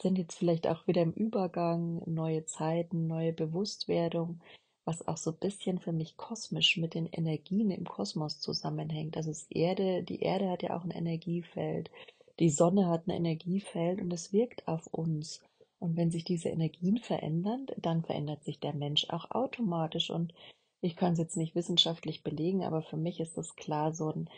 sind 0.00 0.18
jetzt 0.18 0.36
vielleicht 0.36 0.66
auch 0.66 0.86
wieder 0.86 1.02
im 1.02 1.12
Übergang, 1.12 2.02
neue 2.06 2.44
Zeiten, 2.44 3.06
neue 3.06 3.32
Bewusstwerdung, 3.32 4.40
was 4.84 5.06
auch 5.06 5.16
so 5.16 5.30
ein 5.32 5.38
bisschen 5.38 5.78
für 5.78 5.92
mich 5.92 6.16
kosmisch 6.16 6.76
mit 6.76 6.94
den 6.94 7.06
Energien 7.06 7.70
im 7.70 7.84
Kosmos 7.84 8.40
zusammenhängt. 8.40 9.16
Also 9.16 9.30
das 9.30 9.46
Erde, 9.50 10.02
die 10.02 10.20
Erde 10.20 10.50
hat 10.50 10.62
ja 10.62 10.76
auch 10.76 10.84
ein 10.84 10.90
Energiefeld, 10.90 11.90
die 12.38 12.50
Sonne 12.50 12.88
hat 12.88 13.06
ein 13.06 13.10
Energiefeld 13.10 14.00
und 14.00 14.12
es 14.12 14.32
wirkt 14.32 14.66
auf 14.68 14.86
uns. 14.88 15.42
Und 15.80 15.96
wenn 15.96 16.10
sich 16.10 16.24
diese 16.24 16.48
Energien 16.48 16.98
verändern, 16.98 17.66
dann 17.76 18.02
verändert 18.02 18.44
sich 18.44 18.58
der 18.58 18.74
Mensch 18.74 19.08
auch 19.10 19.30
automatisch. 19.30 20.10
Und 20.10 20.34
ich 20.80 20.96
kann 20.96 21.12
es 21.12 21.18
jetzt 21.18 21.36
nicht 21.36 21.54
wissenschaftlich 21.54 22.22
belegen, 22.22 22.64
aber 22.64 22.82
für 22.82 22.96
mich 22.96 23.20
ist 23.20 23.36
das 23.36 23.56
klar 23.56 23.92
so 23.92 24.10
ein, 24.10 24.30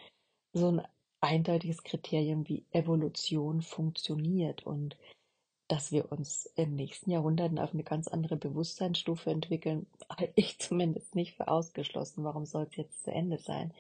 so 0.53 0.69
ein 0.69 0.83
eindeutiges 1.21 1.83
Kriterium, 1.83 2.49
wie 2.49 2.65
Evolution 2.71 3.63
funktioniert 3.63 4.67
und 4.67 4.97
dass 5.69 5.93
wir 5.93 6.11
uns 6.11 6.53
den 6.57 6.75
nächsten 6.75 7.11
Jahrhunderten 7.11 7.59
auf 7.59 7.73
eine 7.73 7.85
ganz 7.85 8.09
andere 8.09 8.37
Bewusstseinsstufe 8.37 9.31
entwickeln, 9.31 9.87
halte 10.09 10.33
ich 10.35 10.59
zumindest 10.59 11.15
nicht 11.15 11.37
für 11.37 11.49
ausgeschlossen. 11.49 12.25
Warum 12.25 12.45
soll 12.45 12.65
es 12.65 12.77
jetzt 12.77 13.05
zu 13.05 13.13
Ende 13.13 13.39
sein? 13.39 13.73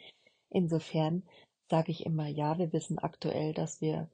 Insofern 0.50 1.25
sage 1.69 1.90
ich 1.90 2.07
immer, 2.07 2.29
ja, 2.29 2.59
wir 2.59 2.73
wissen 2.73 2.99
aktuell, 2.99 3.55
dass 3.55 3.81
wir 3.81 4.09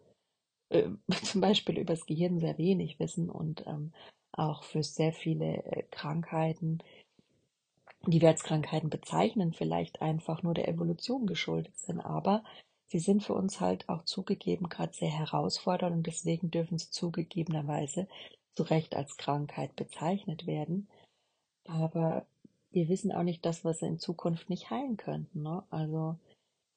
äh, 0.70 0.88
zum 1.22 1.40
Beispiel 1.40 1.78
über 1.78 1.94
das 1.94 2.06
Gehirn 2.06 2.38
sehr 2.38 2.58
wenig 2.58 2.98
wissen 2.98 3.30
und 3.30 3.66
ähm, 3.66 3.92
auch 4.32 4.64
für 4.64 4.82
sehr 4.82 5.12
viele 5.12 5.64
äh, 5.64 5.82
Krankheiten, 5.90 6.82
die 8.06 8.20
wir 8.20 8.28
als 8.28 8.42
Krankheiten 8.42 8.90
bezeichnen, 8.90 9.52
vielleicht 9.52 10.02
einfach 10.02 10.42
nur 10.42 10.54
der 10.54 10.68
Evolution 10.68 11.26
geschuldet 11.26 11.76
sind. 11.78 12.00
Aber 12.00 12.44
sie 12.86 12.98
sind 12.98 13.22
für 13.22 13.34
uns 13.34 13.60
halt 13.60 13.88
auch 13.88 14.04
zugegeben 14.04 14.68
gerade 14.68 14.94
sehr 14.94 15.10
herausfordernd 15.10 15.96
und 15.96 16.06
deswegen 16.06 16.50
dürfen 16.50 16.78
sie 16.78 16.90
zugegebenerweise 16.90 18.06
zu 18.54 18.62
Recht 18.62 18.94
als 18.94 19.16
Krankheit 19.16 19.74
bezeichnet 19.76 20.46
werden. 20.46 20.88
Aber 21.66 22.26
wir 22.70 22.88
wissen 22.88 23.12
auch 23.12 23.22
nicht 23.22 23.44
das, 23.44 23.64
was 23.64 23.80
sie 23.80 23.86
in 23.86 23.98
Zukunft 23.98 24.50
nicht 24.50 24.70
heilen 24.70 24.96
könnten. 24.96 25.42
Ne? 25.42 25.62
Also 25.70 26.16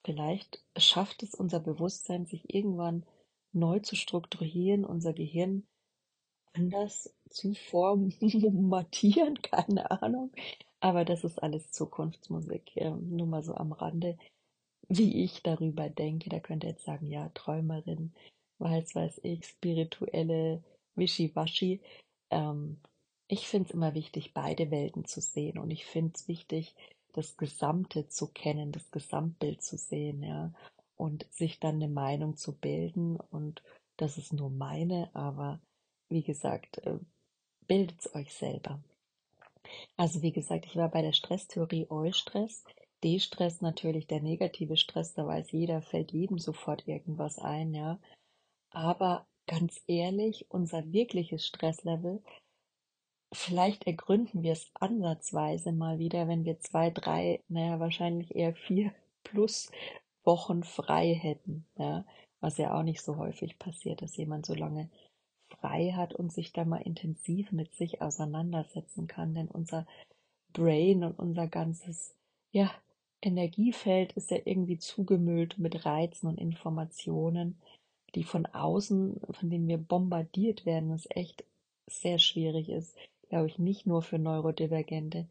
vielleicht 0.04 0.64
schafft 0.78 1.24
es 1.24 1.36
unser 1.36 1.60
Bewusstsein, 1.60 2.26
sich 2.26 2.54
irgendwann 2.54 3.04
neu 3.54 3.80
zu 3.80 3.96
strukturieren, 3.96 4.86
unser 4.86 5.14
Gehirn 5.14 5.64
anders 6.54 7.14
zu 7.30 7.54
formatieren, 7.54 9.42
keine 9.42 9.92
Ahnung. 9.92 10.32
Aber 10.80 11.06
das 11.06 11.24
ist 11.24 11.42
alles 11.42 11.72
Zukunftsmusik. 11.72 12.72
Ähm, 12.76 13.16
nur 13.16 13.28
mal 13.28 13.44
so 13.44 13.54
am 13.56 13.72
Rande, 13.72 14.18
wie 14.88 15.24
ich 15.24 15.44
darüber 15.44 15.90
denke. 15.90 16.30
Da 16.30 16.40
könnt 16.40 16.64
ihr 16.64 16.72
jetzt 16.72 16.86
sagen, 16.86 17.08
ja, 17.08 17.30
Träumerin, 17.34 18.14
weiß, 18.60 18.96
weiß 18.96 19.20
ich, 19.24 19.46
spirituelle 19.46 20.64
Wischiwaschi. 20.96 21.82
Ähm, 22.30 22.78
ich 23.28 23.48
finde 23.48 23.70
es 23.70 23.76
immer 23.76 23.94
wichtig, 23.94 24.34
beide 24.34 24.72
Welten 24.72 25.06
zu 25.06 25.22
sehen. 25.22 25.60
Und 25.60 25.70
ich 25.70 25.86
finde 25.86 26.14
es 26.16 26.28
wichtig, 26.28 26.76
das 27.14 27.38
Gesamte 27.38 28.08
zu 28.08 28.28
kennen, 28.28 28.72
das 28.72 28.90
Gesamtbild 28.92 29.62
zu 29.62 29.78
sehen, 29.78 30.24
ja 30.24 30.54
und 31.00 31.26
sich 31.32 31.60
dann 31.60 31.76
eine 31.76 31.88
Meinung 31.88 32.36
zu 32.36 32.54
bilden. 32.54 33.18
Und 33.32 33.64
das 33.98 34.18
ist 34.18 34.34
nur 34.34 34.50
meine, 34.50 35.10
aber 35.14 35.62
wie 36.10 36.24
gesagt, 36.24 36.80
äh, 36.80 37.00
bildet 37.68 38.00
es 38.00 38.14
euch 38.14 38.34
selber. 38.34 38.84
Also 39.96 40.22
wie 40.22 40.34
gesagt, 40.34 40.66
ich 40.66 40.76
war 40.76 40.90
bei 40.90 41.02
der 41.02 41.14
Stresstheorie 41.14 41.88
Eustress. 41.90 42.66
D-Stress 43.04 43.62
natürlich 43.62 44.08
der 44.08 44.22
negative 44.22 44.76
Stress, 44.76 45.14
da 45.14 45.26
weiß 45.26 45.54
jeder, 45.54 45.82
fällt 45.82 46.12
jedem 46.12 46.38
sofort 46.38 46.86
irgendwas 46.86 47.40
ein, 47.40 47.74
ja. 47.74 47.98
Aber 48.72 49.26
ganz 49.48 49.82
ehrlich, 49.88 50.48
unser 50.50 50.92
wirkliches 50.92 51.46
Stresslevel, 51.46 52.22
vielleicht 53.32 53.88
ergründen 53.88 54.44
wir 54.44 54.52
es 54.52 54.70
ansatzweise 54.74 55.72
mal 55.72 55.98
wieder, 55.98 56.28
wenn 56.28 56.44
wir 56.44 56.60
zwei, 56.60 56.90
drei, 56.90 57.42
naja, 57.48 57.80
wahrscheinlich 57.80 58.36
eher 58.36 58.54
vier 58.54 58.92
plus 59.24 59.72
Wochen 60.30 60.64
frei 60.64 61.16
hätten, 61.16 61.66
ja, 61.76 62.06
was 62.40 62.60
ja 62.60 62.78
auch 62.78 62.84
nicht 62.84 63.02
so 63.02 63.18
häufig 63.18 63.58
passiert, 63.58 64.04
dass 64.04 64.16
jemand 64.16 64.46
so 64.46 64.54
lange 64.54 64.92
frei 65.50 65.92
hat 65.96 66.14
und 66.14 66.32
sich 66.32 66.54
da 66.54 66.66
mal 66.66 66.84
intensiv 66.84 67.52
mit 67.52 67.74
sich 67.74 68.04
auseinandersetzen 68.04 69.08
kann, 69.08 69.34
denn 69.34 69.48
unser 69.48 69.88
Brain 70.54 71.04
und 71.04 71.18
unser 71.18 71.48
ganzes, 71.48 72.14
ja, 72.52 72.70
Energiefeld 73.24 74.14
ist 74.14 74.30
ja 74.30 74.38
irgendwie 74.46 74.78
zugemüllt 74.78 75.58
mit 75.58 75.84
Reizen 75.84 76.28
und 76.28 76.38
Informationen, 76.38 77.58
die 78.14 78.24
von 78.24 78.46
außen, 78.46 79.20
von 79.32 79.50
denen 79.50 79.68
wir 79.68 79.80
bombardiert 79.80 80.68
werden, 80.68 80.92
was 80.92 81.08
echt 81.10 81.44
sehr 81.88 82.20
schwierig 82.20 82.70
ist, 82.70 82.96
glaube 83.30 83.48
ich, 83.48 83.58
nicht 83.58 83.88
nur 83.88 84.04
für 84.04 84.20
Neurodivergente, 84.20 85.28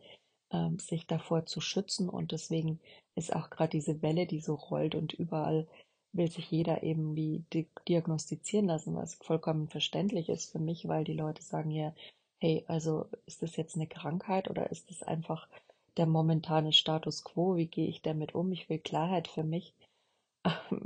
ähm, 0.53 0.79
sich 0.79 1.07
davor 1.07 1.47
zu 1.47 1.61
schützen. 1.61 2.09
Und 2.09 2.33
deswegen 2.33 2.81
ist 3.15 3.35
auch 3.35 3.51
gerade 3.51 3.71
diese 3.71 4.03
Welle, 4.03 4.27
die 4.27 4.41
so 4.41 4.55
rollt 4.55 4.95
und 4.95 5.13
überall 5.13 5.67
will 6.13 6.31
sich 6.31 6.51
jeder 6.51 6.83
eben 6.83 7.15
wie 7.17 7.45
di 7.53 7.69
diagnostizieren 7.87 8.67
lassen, 8.67 8.97
was 8.97 9.15
vollkommen 9.15 9.69
verständlich 9.69 10.29
ist 10.29 10.51
für 10.51 10.59
mich, 10.59 10.89
weil 10.89 11.05
die 11.05 11.15
Leute 11.15 11.43
sagen 11.43 11.71
ja, 11.71 11.95
hey, 12.41 12.65
also 12.67 13.07
ist 13.27 13.43
das 13.43 13.57
jetzt 13.57 13.77
eine 13.77 13.87
Krankheit 13.87 14.49
oder 14.49 14.71
ist 14.71 14.91
das 14.91 15.03
einfach 15.03 15.49
der 15.97 16.07
momentane 16.07 16.73
Status 16.73 17.25
quo? 17.25 17.57
Wie 17.57 17.67
gehe 17.67 17.89
ich 17.89 18.03
damit 18.03 18.35
um? 18.35 18.53
Ich 18.53 18.69
will 18.69 18.79
Klarheit 18.79 19.29
für 19.29 19.45
mich. 19.45 19.75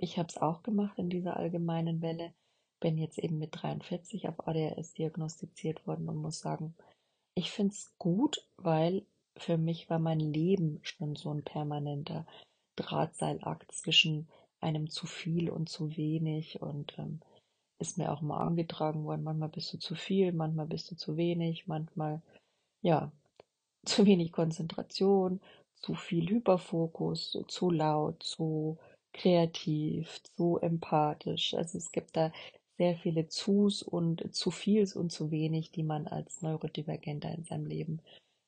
Ich 0.00 0.18
habe 0.18 0.28
es 0.28 0.38
auch 0.38 0.62
gemacht 0.62 0.98
in 0.98 1.10
dieser 1.10 1.36
allgemeinen 1.36 2.00
Welle. 2.00 2.32
Bin 2.80 2.98
jetzt 2.98 3.18
eben 3.18 3.38
mit 3.38 3.50
43 3.62 4.28
auf 4.28 4.48
ADHS 4.48 4.94
diagnostiziert 4.94 5.86
worden 5.86 6.08
und 6.08 6.16
muss 6.16 6.40
sagen, 6.40 6.74
ich 7.34 7.50
finde 7.50 7.74
es 7.74 7.92
gut, 7.98 8.44
weil 8.56 9.04
für 9.36 9.58
mich 9.58 9.88
war 9.90 9.98
mein 9.98 10.20
Leben 10.20 10.78
schon 10.82 11.16
so 11.16 11.30
ein 11.30 11.42
permanenter 11.42 12.26
Drahtseilakt 12.76 13.72
zwischen 13.72 14.28
einem 14.60 14.88
zu 14.88 15.06
viel 15.06 15.50
und 15.50 15.68
zu 15.68 15.96
wenig 15.96 16.62
und 16.62 16.98
ähm, 16.98 17.20
ist 17.78 17.98
mir 17.98 18.12
auch 18.12 18.20
mal 18.20 18.38
angetragen 18.38 19.04
worden, 19.04 19.24
manchmal 19.24 19.48
bist 19.48 19.72
du 19.72 19.78
zu 19.78 19.94
viel, 19.94 20.32
manchmal 20.32 20.66
bist 20.66 20.90
du 20.90 20.96
zu 20.96 21.16
wenig, 21.16 21.66
manchmal 21.66 22.22
ja, 22.80 23.12
zu 23.84 24.06
wenig 24.06 24.32
Konzentration, 24.32 25.40
zu 25.74 25.94
viel 25.94 26.28
Hyperfokus, 26.28 27.36
zu 27.48 27.70
laut, 27.70 28.22
zu 28.22 28.78
kreativ, 29.12 30.22
zu 30.36 30.58
empathisch. 30.58 31.54
Also 31.54 31.78
es 31.78 31.90
gibt 31.90 32.16
da 32.16 32.32
sehr 32.78 32.96
viele 32.96 33.28
Zus 33.28 33.82
und 33.82 34.34
zu 34.34 34.50
viels 34.50 34.94
und 34.94 35.10
zu 35.10 35.30
wenig, 35.30 35.72
die 35.72 35.82
man 35.82 36.06
als 36.06 36.40
Neurodivergenter 36.40 37.32
in 37.34 37.44
seinem 37.44 37.66
Leben 37.66 38.00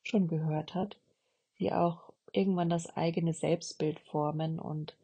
schon 0.07 0.27
gehört 0.27 0.75
hat, 0.75 0.97
die 1.59 1.73
auch 1.73 2.13
irgendwann 2.31 2.69
das 2.69 2.95
eigene 2.95 3.33
Selbstbild 3.33 3.99
formen 3.99 4.59
und 4.59 4.95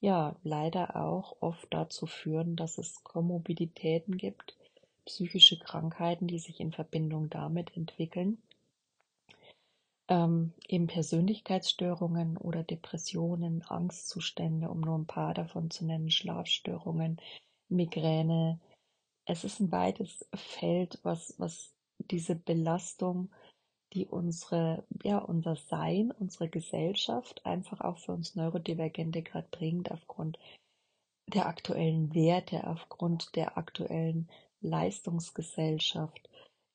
ja, 0.00 0.34
leider 0.42 0.96
auch 0.96 1.36
oft 1.40 1.66
dazu 1.70 2.06
führen, 2.06 2.56
dass 2.56 2.78
es 2.78 3.04
Komorbiditäten 3.04 4.16
gibt, 4.16 4.56
psychische 5.04 5.58
Krankheiten, 5.58 6.26
die 6.26 6.38
sich 6.38 6.58
in 6.60 6.72
Verbindung 6.72 7.28
damit 7.28 7.76
entwickeln, 7.76 8.38
ähm, 10.08 10.52
eben 10.66 10.86
Persönlichkeitsstörungen 10.86 12.38
oder 12.38 12.62
Depressionen, 12.62 13.62
Angstzustände, 13.62 14.70
um 14.70 14.80
nur 14.80 14.98
ein 14.98 15.06
paar 15.06 15.34
davon 15.34 15.70
zu 15.70 15.84
nennen, 15.84 16.10
Schlafstörungen, 16.10 17.20
Migräne. 17.68 18.58
Es 19.26 19.44
ist 19.44 19.60
ein 19.60 19.70
weites 19.70 20.26
Feld, 20.34 20.98
was, 21.02 21.34
was 21.38 21.74
diese 21.98 22.34
Belastung, 22.34 23.30
die 23.92 24.06
unsere, 24.06 24.84
ja, 25.02 25.18
unser 25.18 25.56
Sein, 25.56 26.12
unsere 26.18 26.48
Gesellschaft 26.48 27.44
einfach 27.44 27.80
auch 27.80 27.98
für 27.98 28.12
uns 28.12 28.34
Neurodivergente 28.36 29.22
gerade 29.22 29.48
bringt, 29.50 29.90
aufgrund 29.90 30.38
der 31.26 31.46
aktuellen 31.46 32.14
Werte, 32.14 32.66
aufgrund 32.66 33.34
der 33.36 33.56
aktuellen 33.56 34.28
Leistungsgesellschaft, 34.60 36.28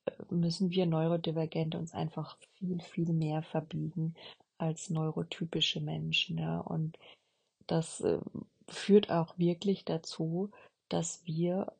äh, 0.05 0.11
müssen 0.29 0.71
wir 0.71 0.85
Neurodivergente 0.85 1.77
uns 1.77 1.93
einfach 1.93 2.37
viel, 2.57 2.79
viel 2.81 3.13
mehr 3.13 3.43
verbiegen 3.43 4.15
als 4.57 4.89
neurotypische 4.89 5.81
Menschen. 5.81 6.37
Ja. 6.37 6.59
Und 6.59 6.97
das 7.67 8.01
äh, 8.01 8.19
führt 8.67 9.11
auch 9.11 9.37
wirklich 9.37 9.85
dazu, 9.85 10.51
dass 10.89 11.25
wir 11.25 11.73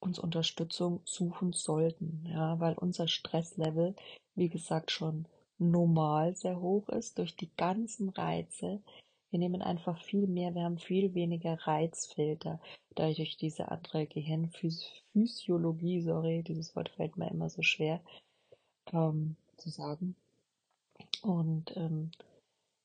uns 0.00 0.18
Unterstützung 0.18 1.00
suchen 1.04 1.52
sollten, 1.52 2.26
ja, 2.28 2.60
weil 2.60 2.74
unser 2.74 3.08
Stresslevel, 3.08 3.94
wie 4.36 4.48
gesagt, 4.48 4.90
schon 4.92 5.26
normal 5.58 6.36
sehr 6.36 6.60
hoch 6.60 6.88
ist 6.90 7.18
durch 7.18 7.34
die 7.34 7.50
ganzen 7.56 8.10
Reize. 8.10 8.80
Wir 9.30 9.38
nehmen 9.38 9.62
einfach 9.62 9.98
viel 10.02 10.26
mehr, 10.26 10.54
wir 10.54 10.62
haben 10.62 10.78
viel 10.78 11.14
weniger 11.14 11.58
Reizfilter, 11.66 12.60
dadurch 12.94 13.16
durch 13.16 13.36
diese 13.36 13.70
andere 13.70 14.06
Gehirnphysiologie, 14.06 16.00
sorry, 16.02 16.42
dieses 16.42 16.76
Wort 16.76 16.90
fällt 16.90 17.16
mir 17.16 17.30
immer 17.30 17.50
so 17.50 17.62
schwer 17.62 18.00
ähm, 18.92 19.36
zu 19.56 19.70
sagen. 19.70 20.14
Und 21.22 21.76
ähm, 21.76 22.12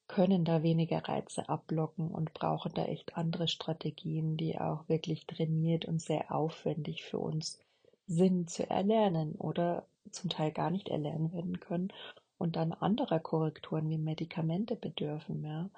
können 0.07 0.43
da 0.43 0.61
weniger 0.61 1.07
Reize 1.07 1.47
ablocken 1.47 2.09
und 2.09 2.33
brauchen 2.33 2.73
da 2.73 2.83
echt 2.85 3.15
andere 3.15 3.47
Strategien, 3.47 4.35
die 4.35 4.59
auch 4.59 4.89
wirklich 4.89 5.25
trainiert 5.25 5.85
und 5.85 6.01
sehr 6.01 6.35
aufwendig 6.35 7.03
für 7.03 7.19
uns 7.19 7.59
sind 8.07 8.49
zu 8.49 8.69
erlernen 8.69 9.35
oder 9.35 9.85
zum 10.09 10.29
Teil 10.29 10.51
gar 10.51 10.71
nicht 10.71 10.89
erlernen 10.89 11.31
werden 11.33 11.59
können 11.59 11.93
und 12.37 12.55
dann 12.55 12.73
anderer 12.73 13.19
Korrekturen 13.19 13.89
wie 13.89 13.97
Medikamente 13.97 14.75
bedürfen. 14.75 15.43
Ja. 15.43 15.69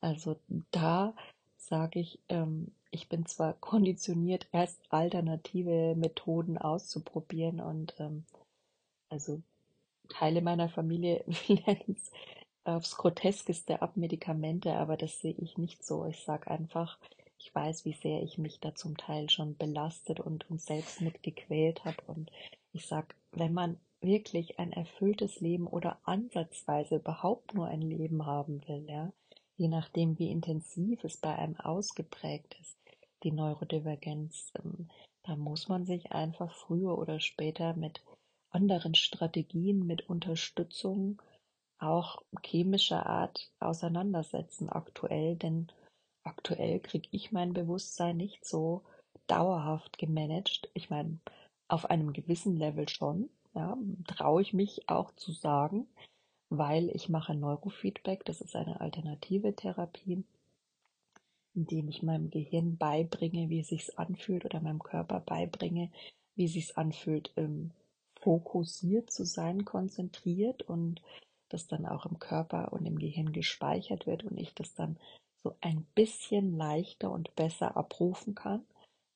Also 0.00 0.38
da 0.70 1.14
sage 1.56 2.00
ich, 2.00 2.18
ähm, 2.28 2.72
ich 2.90 3.08
bin 3.08 3.26
zwar 3.26 3.52
konditioniert, 3.54 4.46
erst 4.52 4.80
alternative 4.90 5.94
Methoden 5.96 6.56
auszuprobieren 6.56 7.60
und 7.60 7.94
ähm, 7.98 8.24
also 9.10 9.42
Teile 10.08 10.40
meiner 10.40 10.68
Familie 10.68 11.24
lernen 11.48 11.96
es 11.96 12.10
aufs 12.64 12.96
Groteskeste 12.96 13.82
ab 13.82 13.96
Medikamente, 13.96 14.74
aber 14.74 14.96
das 14.96 15.20
sehe 15.20 15.34
ich 15.38 15.58
nicht 15.58 15.84
so. 15.84 16.06
Ich 16.06 16.22
sage 16.24 16.50
einfach, 16.50 16.98
ich 17.38 17.54
weiß, 17.54 17.84
wie 17.84 17.92
sehr 17.92 18.22
ich 18.22 18.36
mich 18.36 18.60
da 18.60 18.74
zum 18.74 18.96
Teil 18.96 19.30
schon 19.30 19.56
belastet 19.56 20.20
und, 20.20 20.50
und 20.50 20.60
selbst 20.60 21.00
mitgequält 21.00 21.84
habe. 21.84 22.02
Und 22.06 22.30
ich 22.78 22.86
sage, 22.86 23.14
wenn 23.32 23.52
man 23.52 23.78
wirklich 24.00 24.58
ein 24.58 24.72
erfülltes 24.72 25.40
Leben 25.40 25.66
oder 25.66 25.98
ansatzweise 26.04 26.96
überhaupt 26.96 27.54
nur 27.54 27.66
ein 27.66 27.82
Leben 27.82 28.24
haben 28.24 28.66
will, 28.68 28.84
ja, 28.88 29.12
je 29.56 29.68
nachdem, 29.68 30.18
wie 30.18 30.30
intensiv 30.30 31.02
es 31.02 31.16
bei 31.16 31.34
einem 31.34 31.56
ausgeprägt 31.56 32.56
ist, 32.60 32.78
die 33.24 33.32
Neurodivergenz, 33.32 34.52
ähm, 34.62 34.88
da 35.24 35.34
muss 35.34 35.68
man 35.68 35.84
sich 35.84 36.12
einfach 36.12 36.54
früher 36.54 36.96
oder 36.96 37.18
später 37.18 37.74
mit 37.74 38.02
anderen 38.50 38.94
Strategien, 38.94 39.84
mit 39.84 40.08
Unterstützung 40.08 41.20
auch 41.78 42.22
chemischer 42.44 43.06
Art 43.06 43.50
auseinandersetzen 43.58 44.68
aktuell, 44.68 45.36
denn 45.36 45.66
aktuell 46.22 46.80
kriege 46.80 47.08
ich 47.10 47.32
mein 47.32 47.52
Bewusstsein 47.52 48.16
nicht 48.16 48.44
so 48.44 48.82
dauerhaft 49.26 49.98
gemanagt. 49.98 50.70
Ich 50.74 50.90
meine, 50.90 51.18
auf 51.68 51.90
einem 51.90 52.12
gewissen 52.12 52.56
Level 52.56 52.88
schon, 52.88 53.28
ja, 53.54 53.76
traue 54.06 54.42
ich 54.42 54.52
mich 54.52 54.88
auch 54.88 55.12
zu 55.14 55.32
sagen, 55.32 55.86
weil 56.50 56.88
ich 56.90 57.08
mache 57.08 57.34
Neurofeedback, 57.34 58.24
das 58.24 58.40
ist 58.40 58.56
eine 58.56 58.80
alternative 58.80 59.54
Therapie, 59.54 60.24
indem 61.54 61.88
ich 61.88 62.02
meinem 62.02 62.30
Gehirn 62.30 62.76
beibringe, 62.76 63.50
wie 63.50 63.60
es 63.60 63.68
sich 63.68 63.98
anfühlt 63.98 64.44
oder 64.44 64.60
meinem 64.60 64.82
Körper 64.82 65.20
beibringe, 65.20 65.90
wie 66.36 66.44
es 66.44 66.52
sich 66.52 66.76
anfühlt, 66.78 67.32
ähm, 67.36 67.72
fokussiert 68.20 69.10
zu 69.10 69.24
sein, 69.24 69.64
konzentriert 69.64 70.62
und 70.62 71.02
das 71.48 71.66
dann 71.66 71.86
auch 71.86 72.06
im 72.06 72.18
Körper 72.18 72.72
und 72.72 72.86
im 72.86 72.98
Gehirn 72.98 73.32
gespeichert 73.32 74.06
wird 74.06 74.24
und 74.24 74.38
ich 74.38 74.54
das 74.54 74.74
dann 74.74 74.98
so 75.42 75.54
ein 75.60 75.86
bisschen 75.94 76.56
leichter 76.56 77.10
und 77.10 77.34
besser 77.36 77.76
abrufen 77.76 78.34
kann, 78.34 78.64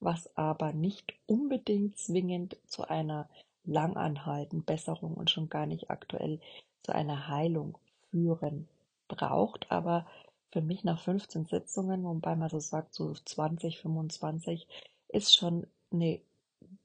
was 0.02 0.36
aber 0.36 0.72
nicht 0.72 1.14
unbedingt 1.26 1.98
zwingend 1.98 2.56
zu 2.66 2.88
einer 2.88 3.28
langanhaltenden 3.64 4.64
Besserung 4.64 5.14
und 5.14 5.30
schon 5.30 5.48
gar 5.48 5.66
nicht 5.66 5.90
aktuell 5.90 6.40
zu 6.82 6.94
einer 6.94 7.28
Heilung 7.28 7.78
führen 8.10 8.68
braucht, 9.08 9.70
aber 9.70 10.06
für 10.50 10.60
mich 10.60 10.84
nach 10.84 11.00
15 11.00 11.46
Sitzungen, 11.46 12.04
wobei 12.04 12.36
man 12.36 12.50
so 12.50 12.60
sagt, 12.60 12.94
so 12.94 13.14
20, 13.14 13.78
25, 13.78 14.66
ist 15.08 15.34
schon 15.34 15.66
eine 15.90 16.20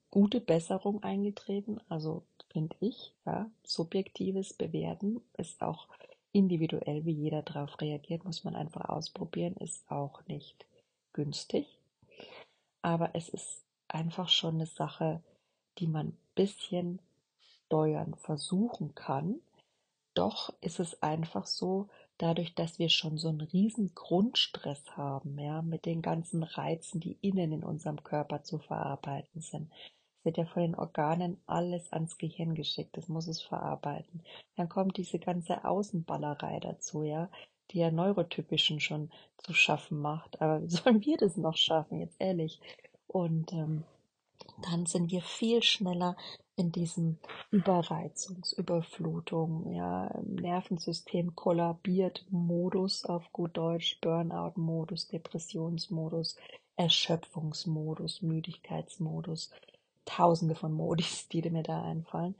gute 0.10 0.40
Besserung 0.40 1.04
eingetreten. 1.04 1.80
Also 1.90 2.24
finde 2.50 2.76
ich. 2.80 3.14
Ja. 3.26 3.50
Subjektives 3.64 4.54
Bewerten 4.54 5.22
ist 5.38 5.62
auch 5.62 5.88
individuell, 6.32 7.06
wie 7.06 7.12
jeder 7.12 7.42
darauf 7.42 7.80
reagiert, 7.82 8.24
muss 8.24 8.44
man 8.44 8.56
einfach 8.56 8.90
ausprobieren, 8.90 9.56
ist 9.58 9.90
auch 9.92 10.26
nicht 10.28 10.66
günstig. 11.14 11.77
Aber 12.88 13.10
es 13.16 13.28
ist 13.28 13.66
einfach 13.90 14.30
schon 14.30 14.56
eine 14.56 14.66
Sache, 14.66 15.22
die 15.78 15.88
man 15.88 16.08
ein 16.08 16.18
bisschen 16.36 17.02
steuern 17.66 18.16
versuchen 18.16 18.96
kann. 18.96 19.42
Doch 20.14 20.54
ist 20.62 20.80
es 20.80 21.04
einfach 21.04 21.48
so, 21.48 21.90
dadurch, 22.18 22.56
dass 22.56 22.80
wir 22.80 22.88
schon 22.88 23.18
so 23.18 23.28
einen 23.28 23.42
riesen 23.42 23.94
Grundstress 23.94 24.96
haben, 24.96 25.38
ja, 25.38 25.62
mit 25.62 25.86
den 25.86 26.02
ganzen 26.02 26.44
Reizen, 26.44 27.02
die 27.02 27.18
innen 27.20 27.52
in 27.52 27.66
unserem 27.66 28.02
Körper 28.06 28.44
zu 28.44 28.58
verarbeiten 28.58 29.42
sind, 29.42 29.70
wird 30.24 30.38
ja 30.38 30.46
von 30.46 30.62
den 30.62 30.76
Organen 30.76 31.42
alles 31.46 31.92
ans 31.92 32.18
Gehirn 32.18 32.56
geschickt, 32.56 32.96
das 32.96 33.10
muss 33.10 33.28
es 33.28 33.42
verarbeiten. 33.42 34.24
Dann 34.56 34.70
kommt 34.70 34.96
diese 34.96 35.20
ganze 35.20 35.66
Außenballerei 35.66 36.62
dazu, 36.62 37.04
ja, 37.04 37.30
die 37.72 37.80
ja 37.80 37.92
Neurotypischen 37.92 38.80
schon 38.80 39.12
zu 39.38 39.54
schaffen 39.54 40.00
macht. 40.00 40.42
Aber 40.42 40.62
wie 40.62 40.70
sollen 40.70 41.06
wir 41.06 41.18
das 41.18 41.38
noch 41.38 41.58
schaffen, 41.58 42.00
jetzt 42.00 42.20
ehrlich? 42.20 42.60
Und 43.08 43.54
ähm, 43.54 43.84
dann 44.70 44.86
sind 44.86 45.12
wir 45.12 45.22
viel 45.22 45.64
schneller 45.64 46.16
in 46.56 46.72
diesem 46.72 47.18
Überreizungs-, 47.52 48.58
Überflutung, 48.58 49.72
ja, 49.74 50.12
Nervensystem 50.24 51.36
kollabiert 51.36 52.26
Modus 52.30 53.06
auf 53.06 53.32
gut 53.32 53.56
Deutsch, 53.56 54.00
Burnout-Modus, 54.02 55.08
Depressionsmodus, 55.08 56.36
Erschöpfungsmodus, 56.76 58.22
Müdigkeitsmodus 58.22 59.52
tausende 60.06 60.56
von 60.56 60.74
Modis, 60.74 61.28
die 61.28 61.48
mir 61.50 61.64
da 61.64 61.84
einfallen. 61.84 62.36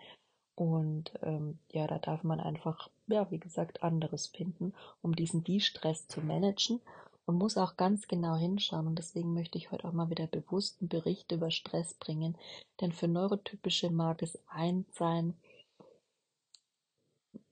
Und 0.56 1.12
ähm, 1.22 1.60
ja, 1.72 1.86
da 1.86 2.00
darf 2.00 2.24
man 2.24 2.40
einfach, 2.40 2.90
ja, 3.08 3.30
wie 3.32 3.40
gesagt, 3.40 3.84
anderes 3.84 4.28
finden, 4.28 4.74
um 5.02 5.16
diesen 5.16 5.44
De-Stress 5.44 6.08
zu 6.08 6.22
managen 6.22 6.82
und 7.26 7.36
muss 7.38 7.58
auch 7.58 7.76
ganz 7.78 8.08
genau 8.08 8.36
hinschauen. 8.36 8.88
Und 8.88 8.98
deswegen 9.00 9.34
möchte 9.34 9.58
ich 9.58 9.72
heute 9.72 9.88
auch 9.88 9.94
mal 9.94 10.10
wieder 10.10 10.28
bewussten 10.28 10.88
Bericht 10.88 11.32
über 11.32 11.52
Stress 11.52 11.94
bringen. 11.94 12.38
Denn 12.80 12.92
für 12.92 13.08
Neurotypische 13.08 13.90
mag 13.90 14.22
es 14.22 14.40
eins 14.48 14.88
sein, 14.96 15.36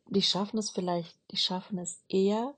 die 0.07 0.21
schaffen 0.21 0.59
es 0.59 0.69
vielleicht, 0.69 1.17
die 1.31 1.37
schaffen 1.37 1.77
es 1.77 2.01
eher, 2.07 2.53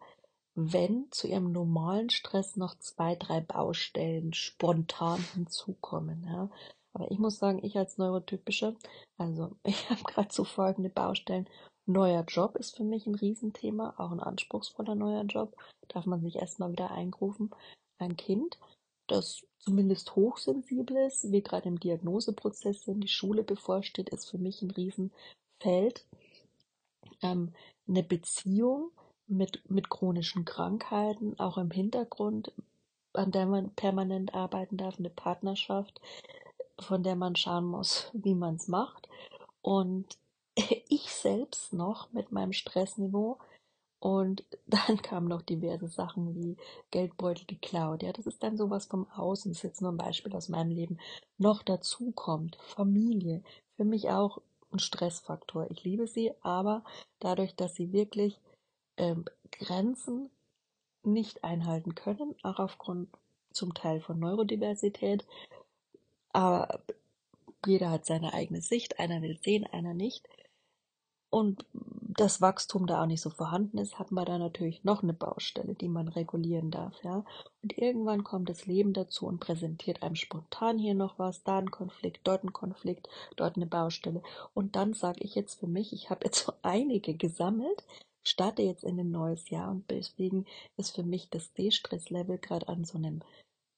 wenn 0.53 1.07
zu 1.11 1.27
ihrem 1.27 1.51
normalen 1.51 2.09
Stress 2.09 2.55
noch 2.55 2.77
zwei, 2.79 3.15
drei 3.15 3.41
Baustellen 3.41 4.33
spontan 4.33 5.23
hinzukommen. 5.33 6.25
Ja. 6.25 6.49
Aber 6.93 7.11
ich 7.11 7.19
muss 7.19 7.37
sagen, 7.37 7.63
ich 7.63 7.77
als 7.77 7.97
Neurotypische, 7.97 8.75
also 9.17 9.55
ich 9.63 9.89
habe 9.89 10.03
gerade 10.03 10.33
so 10.33 10.43
folgende 10.43 10.89
Baustellen. 10.89 11.47
Neuer 11.87 12.25
Job 12.27 12.57
ist 12.57 12.75
für 12.75 12.83
mich 12.83 13.07
ein 13.07 13.15
Riesenthema, 13.15 13.93
auch 13.97 14.11
ein 14.11 14.19
anspruchsvoller 14.19 14.93
neuer 14.93 15.23
Job. 15.23 15.55
Darf 15.87 16.05
man 16.05 16.21
sich 16.21 16.35
erstmal 16.35 16.71
wieder 16.71 16.91
eingrufen. 16.91 17.49
Ein 17.97 18.17
Kind, 18.17 18.59
das 19.07 19.45
zumindest 19.59 20.15
hochsensibel 20.15 20.97
ist, 20.97 21.31
wir 21.31 21.41
gerade 21.41 21.69
im 21.69 21.79
Diagnoseprozess 21.79 22.83
sind, 22.83 23.01
die 23.01 23.07
Schule 23.07 23.43
bevorsteht, 23.43 24.09
ist 24.09 24.29
für 24.29 24.37
mich 24.37 24.61
ein 24.61 24.71
Riesenfeld. 24.71 26.05
Ähm, 27.21 27.53
eine 27.87 28.03
Beziehung 28.03 28.91
mit, 29.27 29.69
mit 29.69 29.89
chronischen 29.89 30.43
Krankheiten, 30.43 31.39
auch 31.39 31.57
im 31.57 31.71
Hintergrund, 31.71 32.51
an 33.13 33.31
der 33.31 33.45
man 33.45 33.71
permanent 33.71 34.33
arbeiten 34.33 34.75
darf, 34.75 34.99
eine 34.99 35.09
Partnerschaft, 35.09 36.01
von 36.79 37.01
der 37.01 37.15
man 37.15 37.37
schauen 37.37 37.65
muss, 37.65 38.11
wie 38.13 38.35
man 38.35 38.55
es 38.55 38.67
macht. 38.67 39.07
Und 39.61 40.17
ich 40.89 41.11
selbst 41.11 41.73
noch 41.73 42.11
mit 42.13 42.31
meinem 42.31 42.53
Stressniveau 42.53 43.39
und 43.99 44.43
dann 44.67 45.01
kamen 45.01 45.27
noch 45.27 45.41
diverse 45.41 45.87
Sachen 45.87 46.35
wie 46.35 46.57
Geldbeutel 46.91 47.45
geklaut. 47.45 48.03
Ja, 48.03 48.13
das 48.13 48.27
ist 48.27 48.43
dann 48.43 48.57
sowas 48.57 48.87
vom 48.87 49.09
Außen. 49.11 49.51
Das 49.51 49.59
ist 49.59 49.63
jetzt 49.63 49.81
nur 49.81 49.91
ein 49.91 49.97
Beispiel 49.97 50.35
aus 50.35 50.49
meinem 50.49 50.71
Leben. 50.71 50.99
Noch 51.37 51.63
dazu 51.63 52.11
kommt 52.11 52.57
Familie. 52.57 53.43
Für 53.77 53.85
mich 53.85 54.09
auch 54.09 54.41
und 54.71 54.81
Stressfaktor. 54.81 55.71
Ich 55.71 55.83
liebe 55.83 56.07
sie, 56.07 56.31
aber 56.41 56.83
dadurch, 57.19 57.55
dass 57.55 57.75
sie 57.75 57.93
wirklich 57.93 58.39
ähm, 58.97 59.25
Grenzen 59.51 60.29
nicht 61.03 61.43
einhalten 61.43 61.95
können, 61.95 62.35
auch 62.43 62.59
aufgrund 62.59 63.09
zum 63.53 63.73
Teil 63.73 64.01
von 64.01 64.19
Neurodiversität, 64.19 65.25
aber 66.33 66.81
jeder 67.65 67.89
hat 67.89 68.05
seine 68.05 68.33
eigene 68.33 68.61
Sicht, 68.61 68.99
einer 68.99 69.21
will 69.21 69.39
sehen, 69.41 69.65
einer 69.65 69.93
nicht. 69.93 70.27
Und 71.29 71.65
das 72.17 72.41
Wachstum 72.41 72.87
da 72.87 73.03
auch 73.03 73.05
nicht 73.05 73.21
so 73.21 73.29
vorhanden 73.29 73.77
ist, 73.77 73.99
hat 73.99 74.11
man 74.11 74.25
da 74.25 74.37
natürlich 74.37 74.83
noch 74.83 75.03
eine 75.03 75.13
Baustelle, 75.13 75.75
die 75.75 75.89
man 75.89 76.07
regulieren 76.07 76.71
darf, 76.71 77.03
ja. 77.03 77.25
Und 77.61 77.77
irgendwann 77.77 78.23
kommt 78.23 78.49
das 78.49 78.65
Leben 78.65 78.93
dazu 78.93 79.27
und 79.27 79.39
präsentiert 79.39 80.01
einem 80.01 80.15
spontan 80.15 80.79
hier 80.79 80.95
noch 80.95 81.19
was, 81.19 81.43
da 81.43 81.59
ein 81.59 81.69
Konflikt, 81.69 82.21
dort 82.23 82.43
ein 82.43 82.53
Konflikt, 82.53 83.09
dort 83.35 83.57
eine 83.57 83.67
Baustelle. 83.67 84.23
Und 84.53 84.75
dann 84.75 84.93
sage 84.93 85.19
ich 85.21 85.35
jetzt 85.35 85.59
für 85.59 85.67
mich, 85.67 85.93
ich 85.93 86.09
habe 86.09 86.25
jetzt 86.25 86.39
so 86.45 86.53
einige 86.61 87.13
gesammelt, 87.13 87.83
starte 88.23 88.61
jetzt 88.61 88.83
in 88.83 88.99
ein 88.99 89.11
neues 89.11 89.49
Jahr 89.49 89.69
und 89.69 89.89
deswegen 89.89 90.45
ist 90.75 90.95
für 90.95 91.03
mich 91.03 91.29
das 91.29 91.53
D-Stress-Level 91.53 92.39
gerade 92.39 92.67
an 92.67 92.83
so 92.83 92.97
einem, 92.97 93.21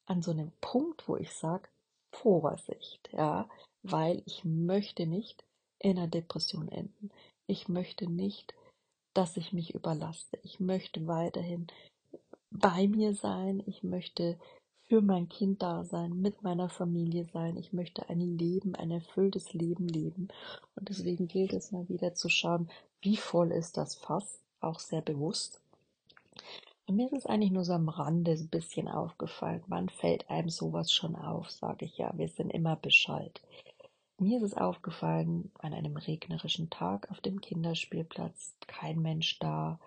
an 0.05 0.21
so 0.21 0.31
einem 0.31 0.51
Punkt, 0.61 1.07
wo 1.07 1.17
ich 1.17 1.31
sage, 1.33 1.67
Vorsicht, 2.11 3.09
ja, 3.11 3.49
weil 3.83 4.23
ich 4.25 4.43
möchte 4.45 5.05
nicht 5.05 5.43
in 5.79 5.97
einer 5.97 6.07
Depression 6.07 6.67
enden. 6.69 7.11
Ich 7.49 7.67
möchte 7.67 8.07
nicht, 8.07 8.53
dass 9.15 9.35
ich 9.35 9.53
mich 9.53 9.73
überlaste. 9.73 10.37
Ich 10.43 10.59
möchte 10.59 11.07
weiterhin 11.07 11.65
bei 12.51 12.87
mir 12.87 13.15
sein. 13.15 13.63
Ich 13.65 13.81
möchte 13.81 14.37
für 14.87 15.01
mein 15.01 15.29
Kind 15.29 15.63
da 15.63 15.83
sein, 15.83 16.21
mit 16.21 16.43
meiner 16.43 16.69
Familie 16.69 17.25
sein. 17.25 17.57
Ich 17.57 17.73
möchte 17.73 18.07
ein 18.07 18.19
Leben, 18.19 18.75
ein 18.75 18.91
erfülltes 18.91 19.51
Leben 19.53 19.87
leben. 19.87 20.27
Und 20.75 20.89
deswegen 20.89 21.27
gilt 21.27 21.53
es 21.53 21.71
mal 21.71 21.89
wieder 21.89 22.13
zu 22.13 22.29
schauen, 22.29 22.69
wie 23.01 23.17
voll 23.17 23.51
ist 23.51 23.77
das 23.77 23.95
Fass, 23.95 24.39
auch 24.59 24.79
sehr 24.79 25.01
bewusst. 25.01 25.59
Und 26.85 26.97
mir 26.97 27.07
ist 27.07 27.13
es 27.13 27.25
eigentlich 27.25 27.51
nur 27.51 27.65
so 27.65 27.73
am 27.73 27.89
Rande 27.89 28.33
ein 28.33 28.49
bisschen 28.49 28.87
aufgefallen. 28.87 29.63
Wann 29.65 29.89
fällt 29.89 30.29
einem 30.29 30.49
sowas 30.49 30.91
schon 30.91 31.15
auf, 31.15 31.49
sage 31.49 31.85
ich 31.85 31.97
ja. 31.97 32.13
Wir 32.15 32.27
sind 32.27 32.51
immer 32.51 32.75
Bescheid. 32.75 33.41
Mir 34.21 34.39
ist 34.39 34.51
es 34.51 34.53
aufgefallen, 34.53 35.49
an 35.59 35.73
einem 35.73 35.95
regnerischen 35.95 36.69
Tag 36.69 37.09
auf 37.09 37.21
dem 37.21 37.39
Kinderspielplatz, 37.39 38.53
kein 38.67 39.01
Mensch 39.01 39.39
da, 39.39 39.79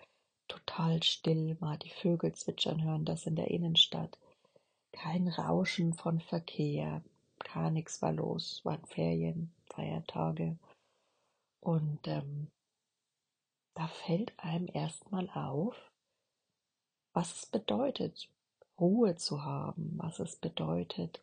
total 0.49 1.03
still, 1.03 1.59
mal 1.61 1.77
die 1.77 1.91
Vögel 1.91 2.33
zwitschern 2.33 2.83
hören, 2.83 3.05
das 3.05 3.27
in 3.27 3.37
der 3.37 3.51
Innenstadt. 3.51 4.19
Kein 4.91 5.29
Rauschen 5.29 5.93
von 5.93 6.19
Verkehr, 6.19 7.03
gar 7.41 7.71
nichts 7.71 8.01
war 8.01 8.13
los, 8.13 8.65
waren 8.65 8.85
Ferien, 8.87 9.53
Feiertage. 9.67 10.57
Und 11.61 12.09
ähm, 12.09 12.49
da 13.75 13.87
fällt 13.87 14.33
einem 14.39 14.69
erstmal 14.73 15.29
auf, 15.29 15.77
was 17.13 17.35
es 17.37 17.47
bedeutet, 17.47 18.31
Ruhe 18.81 19.15
zu 19.17 19.45
haben, 19.45 19.93
was 19.99 20.21
es 20.21 20.37
bedeutet, 20.37 21.21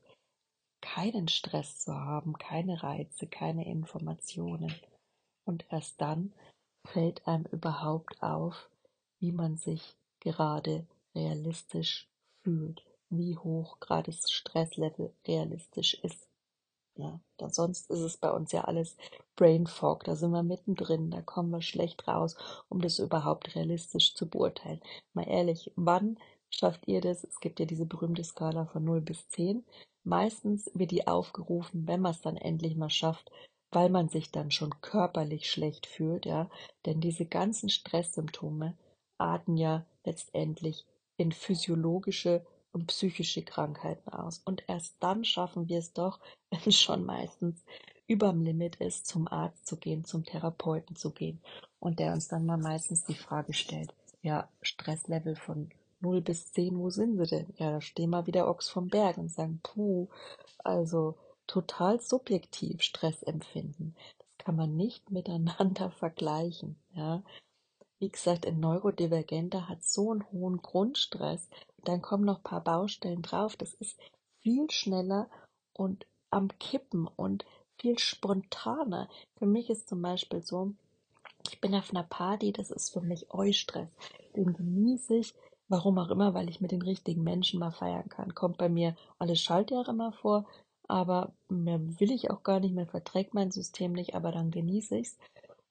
keinen 0.81 1.27
Stress 1.27 1.79
zu 1.79 1.93
haben, 1.93 2.37
keine 2.37 2.83
Reize, 2.83 3.27
keine 3.27 3.65
Informationen. 3.67 4.73
Und 5.45 5.65
erst 5.69 5.99
dann 6.01 6.33
fällt 6.87 7.27
einem 7.27 7.45
überhaupt 7.45 8.21
auf, 8.21 8.69
wie 9.19 9.31
man 9.31 9.57
sich 9.57 9.95
gerade 10.19 10.85
realistisch 11.15 12.07
fühlt, 12.43 12.83
wie 13.09 13.37
hoch 13.37 13.79
gerade 13.79 14.11
das 14.11 14.31
Stresslevel 14.31 15.13
realistisch 15.27 15.95
ist. 15.95 16.29
Ja, 16.95 17.19
da 17.37 17.49
sonst 17.49 17.89
ist 17.89 18.01
es 18.01 18.17
bei 18.17 18.29
uns 18.29 18.51
ja 18.51 18.65
alles 18.65 18.97
Brain 19.37 19.67
Fog, 19.67 20.03
da 20.03 20.15
sind 20.15 20.31
wir 20.31 20.43
mittendrin, 20.43 21.11
da 21.11 21.21
kommen 21.21 21.49
wir 21.49 21.61
schlecht 21.61 22.05
raus, 22.09 22.35
um 22.67 22.81
das 22.81 22.99
überhaupt 22.99 23.55
realistisch 23.55 24.15
zu 24.15 24.27
beurteilen. 24.27 24.81
Mal 25.13 25.23
ehrlich, 25.29 25.71
wann 25.77 26.19
schafft 26.49 26.87
ihr 26.87 27.01
das? 27.01 27.23
Es 27.23 27.39
gibt 27.39 27.59
ja 27.59 27.65
diese 27.65 27.85
berühmte 27.85 28.23
Skala 28.23 28.65
von 28.65 28.83
0 28.83 29.01
bis 29.01 29.27
10. 29.29 29.63
Meistens 30.03 30.69
wird 30.73 30.91
die 30.91 31.07
aufgerufen, 31.07 31.87
wenn 31.87 32.01
man 32.01 32.11
es 32.11 32.21
dann 32.21 32.37
endlich 32.37 32.75
mal 32.75 32.89
schafft, 32.89 33.31
weil 33.71 33.89
man 33.89 34.09
sich 34.09 34.31
dann 34.31 34.51
schon 34.51 34.81
körperlich 34.81 35.49
schlecht 35.49 35.85
fühlt, 35.85 36.25
ja. 36.25 36.49
Denn 36.85 37.01
diese 37.01 37.25
ganzen 37.25 37.69
Stresssymptome 37.69 38.75
arten 39.17 39.57
ja 39.57 39.85
letztendlich 40.05 40.85
in 41.17 41.31
physiologische 41.31 42.45
und 42.71 42.87
psychische 42.87 43.43
Krankheiten 43.43 44.09
aus. 44.09 44.39
Und 44.45 44.63
erst 44.67 44.95
dann 44.99 45.23
schaffen 45.23 45.67
wir 45.69 45.79
es 45.79 45.93
doch, 45.93 46.19
wenn 46.49 46.61
es 46.65 46.79
schon 46.79 47.05
meistens 47.05 47.63
überm 48.07 48.41
Limit 48.41 48.77
ist, 48.77 49.05
zum 49.05 49.27
Arzt 49.27 49.67
zu 49.67 49.77
gehen, 49.77 50.03
zum 50.03 50.23
Therapeuten 50.23 50.95
zu 50.95 51.11
gehen. 51.11 51.41
Und 51.79 51.99
der 51.99 52.13
uns 52.13 52.27
dann 52.27 52.45
mal 52.45 52.57
meistens 52.57 53.03
die 53.05 53.15
Frage 53.15 53.53
stellt, 53.53 53.93
ja, 54.21 54.49
Stresslevel 54.61 55.35
von 55.35 55.69
0 56.01 56.21
bis 56.21 56.51
10, 56.51 56.77
wo 56.77 56.89
sind 56.89 57.17
sie 57.17 57.27
denn? 57.27 57.53
Ja, 57.57 57.71
da 57.71 57.81
stehen 57.81 58.09
mal 58.09 58.27
wieder 58.27 58.47
Ochs 58.47 58.69
vom 58.69 58.87
Berg 58.87 59.17
und 59.17 59.29
sagen, 59.29 59.59
puh, 59.63 60.07
also 60.63 61.15
total 61.47 61.99
subjektiv 61.99 62.81
Stress 62.81 63.23
empfinden. 63.23 63.95
Das 64.37 64.45
kann 64.45 64.55
man 64.55 64.75
nicht 64.75 65.11
miteinander 65.11 65.91
vergleichen, 65.91 66.77
ja. 66.93 67.23
Wie 67.99 68.09
gesagt, 68.09 68.47
ein 68.47 68.61
Neurodivergenter 68.61 69.67
hat 69.67 69.83
so 69.83 70.11
einen 70.11 70.31
hohen 70.31 70.61
Grundstress, 70.61 71.49
dann 71.83 72.01
kommen 72.01 72.23
noch 72.23 72.37
ein 72.37 72.43
paar 72.43 72.63
Baustellen 72.63 73.21
drauf. 73.21 73.57
Das 73.57 73.73
ist 73.73 73.99
viel 74.41 74.69
schneller 74.71 75.29
und 75.73 76.05
am 76.29 76.47
Kippen 76.59 77.07
und 77.07 77.45
viel 77.77 77.99
spontaner. 77.99 79.09
Für 79.37 79.45
mich 79.45 79.69
ist 79.69 79.89
zum 79.89 80.01
Beispiel 80.01 80.41
so, 80.41 80.73
ich 81.49 81.59
bin 81.61 81.73
auf 81.75 81.91
einer 81.91 82.03
Party, 82.03 82.51
das 82.51 82.71
ist 82.71 82.91
für 82.91 83.01
mich 83.01 83.31
Eustress. 83.31 83.89
Den 84.35 84.53
genieße 84.53 85.17
ich, 85.17 85.33
Warum 85.69 85.99
auch 85.99 86.09
immer, 86.09 86.33
weil 86.33 86.49
ich 86.49 86.61
mit 86.61 86.71
den 86.71 86.81
richtigen 86.81 87.23
Menschen 87.23 87.59
mal 87.59 87.71
feiern 87.71 88.09
kann. 88.09 88.33
Kommt 88.33 88.57
bei 88.57 88.69
mir 88.69 88.95
alle 89.19 89.35
Schaltjahre 89.35 89.93
mal 89.93 90.11
vor, 90.11 90.45
aber 90.87 91.31
mehr 91.47 91.79
will 91.99 92.11
ich 92.11 92.31
auch 92.31 92.43
gar 92.43 92.59
nicht, 92.59 92.73
mehr 92.73 92.87
verträgt 92.87 93.35
mein 93.35 93.51
System 93.51 93.93
nicht, 93.93 94.15
aber 94.15 94.31
dann 94.31 94.49
genieße 94.49 94.97
ich's. 94.97 95.17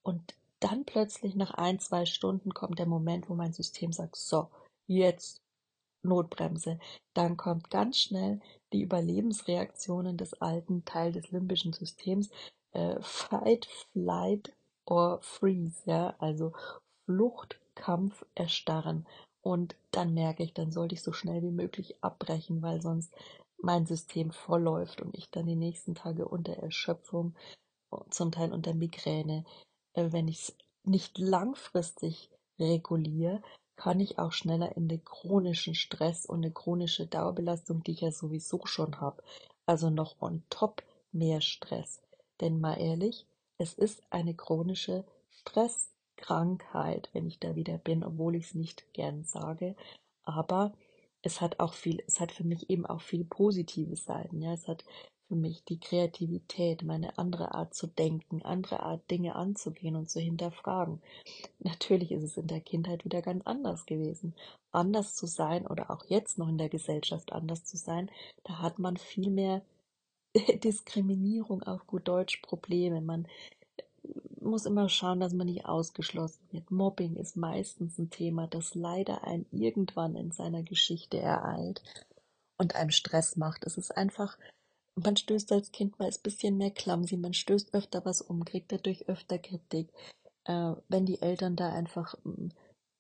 Und 0.03 0.35
dann 0.61 0.85
plötzlich 0.85 1.35
nach 1.35 1.51
ein, 1.53 1.81
zwei 1.81 2.07
Stunden 2.07 2.55
kommt 2.55 2.79
der 2.79 2.87
Moment, 2.87 3.29
wo 3.29 3.35
mein 3.35 3.53
System 3.53 3.93
sagt, 3.93 4.17
so, 4.17 4.49
jetzt 4.87 5.43
Notbremse. 6.03 6.79
Dann 7.15 7.37
kommt 7.37 7.71
ganz 7.71 7.99
schnell 7.99 8.41
die 8.73 8.83
Überlebensreaktionen 8.83 10.17
des 10.17 10.35
alten 10.35 10.85
Teil 10.85 11.13
des 11.13 11.31
limbischen 11.31 11.73
Systems, 11.73 12.31
äh, 12.73 12.97
Fight, 13.01 13.67
Flight 13.93 14.55
or 14.87 15.21
Freeze, 15.23 15.83
ja, 15.87 16.15
also 16.19 16.53
Flucht, 17.05 17.61
Kampf, 17.75 18.25
Erstarren. 18.35 19.07
Und 19.43 19.77
dann 19.93 20.15
merke 20.15 20.43
ich, 20.43 20.53
dann 20.53 20.73
sollte 20.73 20.95
ich 20.95 21.03
so 21.03 21.13
schnell 21.13 21.43
wie 21.43 21.51
möglich 21.51 21.97
abbrechen, 22.03 22.63
weil 22.63 22.81
sonst 22.83 23.15
mein 23.61 23.87
System 23.87 24.31
vollläuft 24.31 25.01
und 25.01 25.17
ich 25.17 25.31
dann 25.31 25.47
die 25.47 25.57
nächsten 25.57 25.95
Tage 25.95 26.29
unter 26.29 26.55
Erschöpfung, 26.55 27.35
zum 28.11 28.33
Teil 28.33 28.53
unter 28.53 28.75
Migräne, 28.75 29.45
äh, 29.95 30.13
wenn 30.13 30.29
ich 30.29 30.41
es 30.41 30.57
nicht 30.85 31.19
langfristig 31.19 32.31
reguliere, 32.59 33.43
kann 33.77 34.01
ich 34.01 34.19
auch 34.19 34.33
schneller 34.33 34.77
in 34.77 34.89
den 34.89 35.05
chronischen 35.05 35.75
Stress 35.75 36.27
und 36.27 36.45
eine 36.45 36.53
chronische 36.53 37.07
Dauerbelastung, 37.07 37.83
die 37.85 37.93
ich 37.93 38.01
ja 38.01 38.11
sowieso 38.11 38.67
schon 38.67 39.01
habe, 39.01 39.23
also 39.67 39.89
noch 39.89 40.21
on 40.21 40.43
top 40.51 40.83
mehr 41.13 41.41
Stress. 41.41 42.01
Denn 42.41 42.61
mal 42.61 42.75
ehrlich, 42.75 43.27
es 43.57 43.75
ist 43.75 44.03
eine 44.11 44.35
chronische 44.35 45.05
Stress 45.31 45.91
Krankheit, 46.19 47.09
wenn 47.13 47.27
ich 47.27 47.39
da 47.39 47.57
wieder 47.57 47.79
bin, 47.79 48.05
obwohl 48.05 48.37
ich 48.37 48.47
es 48.47 48.55
nicht 48.55 48.93
gern 48.93 49.25
sage. 49.25 49.75
Aber 50.25 50.75
es 51.23 51.41
hat 51.41 51.61
auch 51.61 51.73
viel, 51.73 52.03
es 52.07 52.21
hat 52.21 52.33
für 52.33 52.45
mich 52.45 52.69
eben 52.71 52.85
auch 52.85 53.01
viel 53.01 53.25
positive 53.25 53.97
Seiten. 53.97 54.43
Ja, 54.43 54.53
es 54.53 54.69
hat 54.69 54.85
für 55.29 55.37
mich 55.37 55.65
die 55.65 55.79
Kreativität, 55.79 56.83
meine 56.83 57.19
andere 57.19 57.55
Art 57.55 57.75
zu 57.75 57.87
denken, 57.87 58.43
andere 58.43 58.81
Art 58.81 59.11
Dinge 59.11 59.37
anzugehen 59.37 59.97
und 59.97 60.11
zu 60.11 60.21
hinterfragen. 60.21 61.03
Natürlich 61.61 62.13
ist 62.13 62.25
es 62.25 62.37
in 62.37 62.47
der 62.47 62.61
Kindheit 62.61 63.05
wieder 63.05 63.23
ganz 63.23 63.47
anders 63.47 63.85
gewesen. 63.87 64.35
Anders 64.73 65.15
zu 65.15 65.27
sein 65.27 65.67
oder 65.67 65.91
auch 65.91 66.05
jetzt 66.07 66.39
noch 66.39 66.49
in 66.49 66.59
der 66.59 66.69
Gesellschaft 66.69 67.33
anders 67.33 67.65
zu 67.65 67.77
sein, 67.77 68.11
da 68.45 68.61
hat 68.61 68.79
man 68.79 68.97
viel 68.97 69.31
mehr 69.31 69.63
Diskriminierung 70.65 71.63
auf 71.63 71.87
gut 71.87 72.09
Deutsch 72.09 72.41
Probleme. 72.43 73.01
Man 73.01 73.29
muss 74.49 74.67
immer 74.67 74.89
schauen, 74.89 75.21
dass 75.21 75.33
man 75.33 75.47
nicht 75.47 75.67
ausgeschlossen 75.67 76.43
wird. 76.51 76.71
Mobbing 76.71 77.17
ist 77.17 77.37
meistens 77.37 77.99
ein 77.99 78.11
Thema, 78.11 78.47
das 78.47 78.75
leider 78.75 79.25
einen 79.25 79.47
irgendwann 79.51 80.17
in 80.17 80.31
seiner 80.31 80.63
Geschichte 80.63 81.19
ereilt 81.19 81.83
und 82.59 82.75
einem 82.75 82.91
Stress 82.91 83.37
macht. 83.37 83.65
Es 83.65 83.79
ist 83.79 83.97
einfach, 83.97 84.39
man 84.97 85.17
stößt 85.17 85.53
als 85.53 85.73
Kind 85.73 85.99
mal 85.99 86.07
ein 86.07 86.23
bisschen 86.23 86.57
mehr 86.57 86.71
clumsy, 86.71 87.17
man 87.17 87.35
stößt 87.35 87.75
öfter 87.75 88.05
was 88.05 88.21
um, 88.21 88.45
kriegt 88.45 88.73
dadurch 88.73 89.09
öfter 89.09 89.39
Kritik. 89.39 89.93
Äh, 90.45 90.75
wenn 90.89 91.07
die 91.07 91.23
Eltern 91.23 91.57
da 91.57 91.73
einfach 91.73 92.15
mm, 92.25 92.49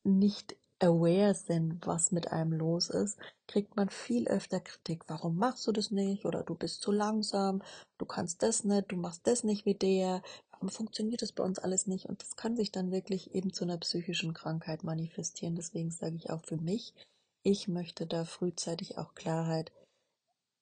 nicht 0.04 0.56
aware 0.80 1.34
sind, 1.34 1.86
was 1.86 2.12
mit 2.12 2.30
einem 2.30 2.52
los 2.52 2.88
ist, 2.90 3.18
kriegt 3.46 3.76
man 3.76 3.88
viel 3.88 4.28
öfter 4.28 4.60
Kritik. 4.60 5.04
Warum 5.08 5.36
machst 5.36 5.66
du 5.66 5.72
das 5.72 5.90
nicht? 5.90 6.24
Oder 6.24 6.42
du 6.44 6.54
bist 6.54 6.82
zu 6.82 6.92
langsam, 6.92 7.62
du 7.98 8.06
kannst 8.06 8.42
das 8.42 8.64
nicht, 8.64 8.92
du 8.92 8.96
machst 8.96 9.26
das 9.26 9.44
nicht 9.44 9.66
wie 9.66 9.74
der, 9.74 10.22
funktioniert 10.66 11.22
das 11.22 11.32
bei 11.32 11.44
uns 11.44 11.58
alles 11.58 11.86
nicht 11.86 12.06
und 12.06 12.22
das 12.22 12.36
kann 12.36 12.56
sich 12.56 12.72
dann 12.72 12.90
wirklich 12.90 13.34
eben 13.34 13.52
zu 13.52 13.64
einer 13.64 13.78
psychischen 13.78 14.34
Krankheit 14.34 14.82
manifestieren. 14.84 15.56
Deswegen 15.56 15.90
sage 15.90 16.16
ich 16.16 16.30
auch 16.30 16.42
für 16.44 16.56
mich, 16.56 16.94
ich 17.42 17.68
möchte 17.68 18.06
da 18.06 18.24
frühzeitig 18.24 18.98
auch 18.98 19.14
Klarheit 19.14 19.72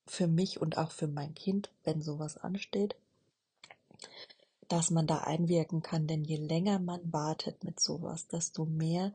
für 0.07 0.29
mich 0.29 0.61
und 0.61 0.79
auch 0.79 0.91
für 0.91 1.09
mein 1.09 1.35
Kind, 1.35 1.71
wenn 1.85 2.01
sowas 2.03 2.37
ansteht, 2.37 2.97
dass 4.69 4.91
man 4.91 5.07
da 5.07 5.19
einwirken 5.19 5.83
kann, 5.83 6.07
denn 6.07 6.25
je 6.25 6.37
länger 6.37 6.79
man 6.79 7.13
wartet 7.13 7.65
mit 7.65 7.81
sowas, 7.81 8.27
desto 8.27 8.65
mehr 8.65 9.15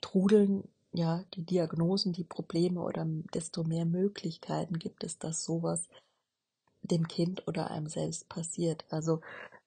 trudeln 0.00 0.64
ja 0.92 1.24
die 1.34 1.44
Diagnosen, 1.44 2.12
die 2.12 2.24
Probleme 2.24 2.80
oder 2.80 3.06
desto 3.34 3.64
mehr 3.64 3.84
Möglichkeiten 3.84 4.78
gibt 4.78 5.04
es, 5.04 5.18
dass 5.18 5.44
sowas 5.44 5.88
dem 6.82 7.06
Kind 7.08 7.46
oder 7.46 7.70
einem 7.70 7.88
selbst 7.88 8.28
passiert. 8.28 8.84
Also 8.90 9.20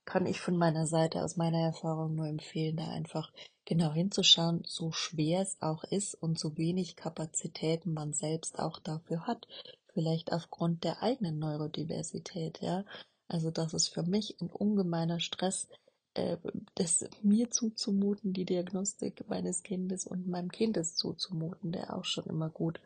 kann 0.05 0.25
ich 0.25 0.39
von 0.39 0.57
meiner 0.57 0.87
Seite 0.87 1.23
aus 1.23 1.37
meiner 1.37 1.59
Erfahrung 1.59 2.15
nur 2.15 2.27
empfehlen, 2.27 2.77
da 2.77 2.87
einfach 2.87 3.31
genau 3.65 3.91
hinzuschauen, 3.91 4.63
so 4.65 4.91
schwer 4.91 5.41
es 5.41 5.61
auch 5.61 5.83
ist 5.83 6.15
und 6.15 6.39
so 6.39 6.57
wenig 6.57 6.95
Kapazitäten 6.95 7.93
man 7.93 8.13
selbst 8.13 8.59
auch 8.59 8.79
dafür 8.79 9.27
hat. 9.27 9.47
Vielleicht 9.93 10.31
aufgrund 10.31 10.83
der 10.83 11.03
eigenen 11.03 11.39
Neurodiversität, 11.39 12.61
ja. 12.61 12.85
Also 13.27 13.51
das 13.51 13.73
ist 13.73 13.89
für 13.89 14.03
mich 14.03 14.35
ein 14.41 14.49
ungemeiner 14.49 15.19
Stress, 15.19 15.67
äh, 16.15 16.37
das 16.75 17.05
mir 17.21 17.49
zuzumuten, 17.51 18.33
die 18.33 18.45
Diagnostik 18.45 19.23
meines 19.29 19.63
Kindes 19.63 20.05
und 20.05 20.27
meinem 20.27 20.51
Kindes 20.51 20.95
zuzumuten, 20.95 21.71
der 21.71 21.95
auch 21.95 22.05
schon 22.05 22.25
immer 22.25 22.49
gut 22.49 22.81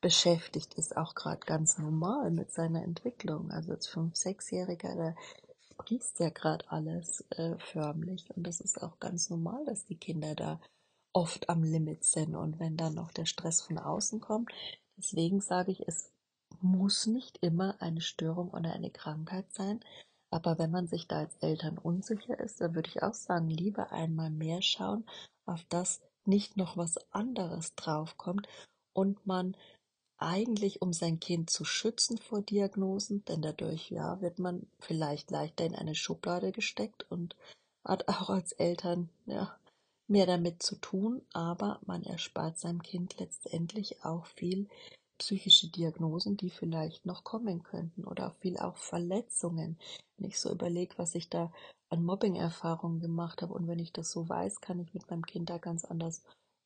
beschäftigt 0.00 0.74
ist, 0.74 0.96
auch 0.96 1.14
gerade 1.14 1.40
ganz 1.40 1.78
normal 1.78 2.30
mit 2.30 2.52
seiner 2.52 2.82
Entwicklung. 2.82 3.50
Also 3.50 3.72
als 3.72 3.86
fünf, 3.86 4.16
sechsjähriger, 4.16 4.94
da 4.94 5.14
sprießt 5.78 6.20
ja 6.20 6.30
gerade 6.30 6.70
alles 6.70 7.24
äh, 7.30 7.56
förmlich. 7.58 8.28
Und 8.36 8.46
das 8.46 8.60
ist 8.60 8.82
auch 8.82 8.98
ganz 8.98 9.30
normal, 9.30 9.64
dass 9.64 9.84
die 9.84 9.96
Kinder 9.96 10.34
da 10.34 10.60
oft 11.12 11.48
am 11.48 11.62
Limit 11.62 12.04
sind. 12.04 12.34
Und 12.34 12.58
wenn 12.58 12.76
dann 12.76 12.94
noch 12.94 13.12
der 13.12 13.26
Stress 13.26 13.60
von 13.60 13.78
außen 13.78 14.20
kommt, 14.20 14.50
deswegen 14.96 15.40
sage 15.40 15.72
ich, 15.72 15.86
es 15.86 16.12
muss 16.60 17.06
nicht 17.06 17.38
immer 17.42 17.80
eine 17.80 18.00
Störung 18.00 18.50
oder 18.50 18.72
eine 18.72 18.90
Krankheit 18.90 19.52
sein, 19.52 19.80
aber 20.30 20.58
wenn 20.58 20.70
man 20.70 20.86
sich 20.88 21.06
da 21.06 21.20
als 21.20 21.36
Eltern 21.36 21.78
unsicher 21.78 22.38
ist, 22.38 22.60
dann 22.60 22.74
würde 22.74 22.90
ich 22.90 23.02
auch 23.02 23.14
sagen, 23.14 23.48
lieber 23.48 23.92
einmal 23.92 24.30
mehr 24.30 24.60
schauen, 24.60 25.06
auf 25.46 25.64
das 25.68 26.00
nicht 26.24 26.56
noch 26.56 26.76
was 26.76 26.98
anderes 27.12 27.74
draufkommt 27.76 28.46
und 28.92 29.26
man 29.26 29.56
eigentlich 30.18 30.82
um 30.82 30.92
sein 30.92 31.20
Kind 31.20 31.50
zu 31.50 31.64
schützen 31.64 32.18
vor 32.18 32.42
Diagnosen, 32.42 33.24
denn 33.26 33.42
dadurch 33.42 33.90
ja 33.90 34.20
wird 34.20 34.38
man 34.38 34.66
vielleicht 34.80 35.30
leichter 35.30 35.64
in 35.64 35.74
eine 35.74 35.94
Schublade 35.94 36.52
gesteckt 36.52 37.06
und 37.10 37.36
hat 37.84 38.08
auch 38.08 38.30
als 38.30 38.52
Eltern 38.52 39.08
ja 39.26 39.56
mehr 40.08 40.26
damit 40.26 40.62
zu 40.62 40.76
tun, 40.76 41.22
aber 41.32 41.80
man 41.86 42.02
erspart 42.02 42.58
seinem 42.58 42.82
Kind 42.82 43.18
letztendlich 43.18 44.04
auch 44.04 44.26
viel 44.26 44.68
psychische 45.18 45.68
Diagnosen, 45.68 46.36
die 46.36 46.50
vielleicht 46.50 47.04
noch 47.04 47.24
kommen 47.24 47.62
könnten 47.62 48.04
oder 48.04 48.30
viel 48.40 48.56
auch 48.58 48.76
Verletzungen. 48.76 49.78
Wenn 50.16 50.28
ich 50.28 50.38
so 50.40 50.50
überlege, 50.50 50.96
was 50.96 51.14
ich 51.14 51.28
da 51.28 51.52
an 51.90 52.04
Mobbing-Erfahrungen 52.04 53.00
gemacht 53.00 53.42
habe 53.42 53.54
und 53.54 53.66
wenn 53.66 53.78
ich 53.78 53.92
das 53.92 54.10
so 54.10 54.28
weiß, 54.28 54.60
kann 54.60 54.78
ich 54.78 54.94
mit 54.94 55.10
meinem 55.10 55.26
Kind 55.26 55.50
da 55.50 55.58
ganz 55.58 55.84
anders 55.84 56.22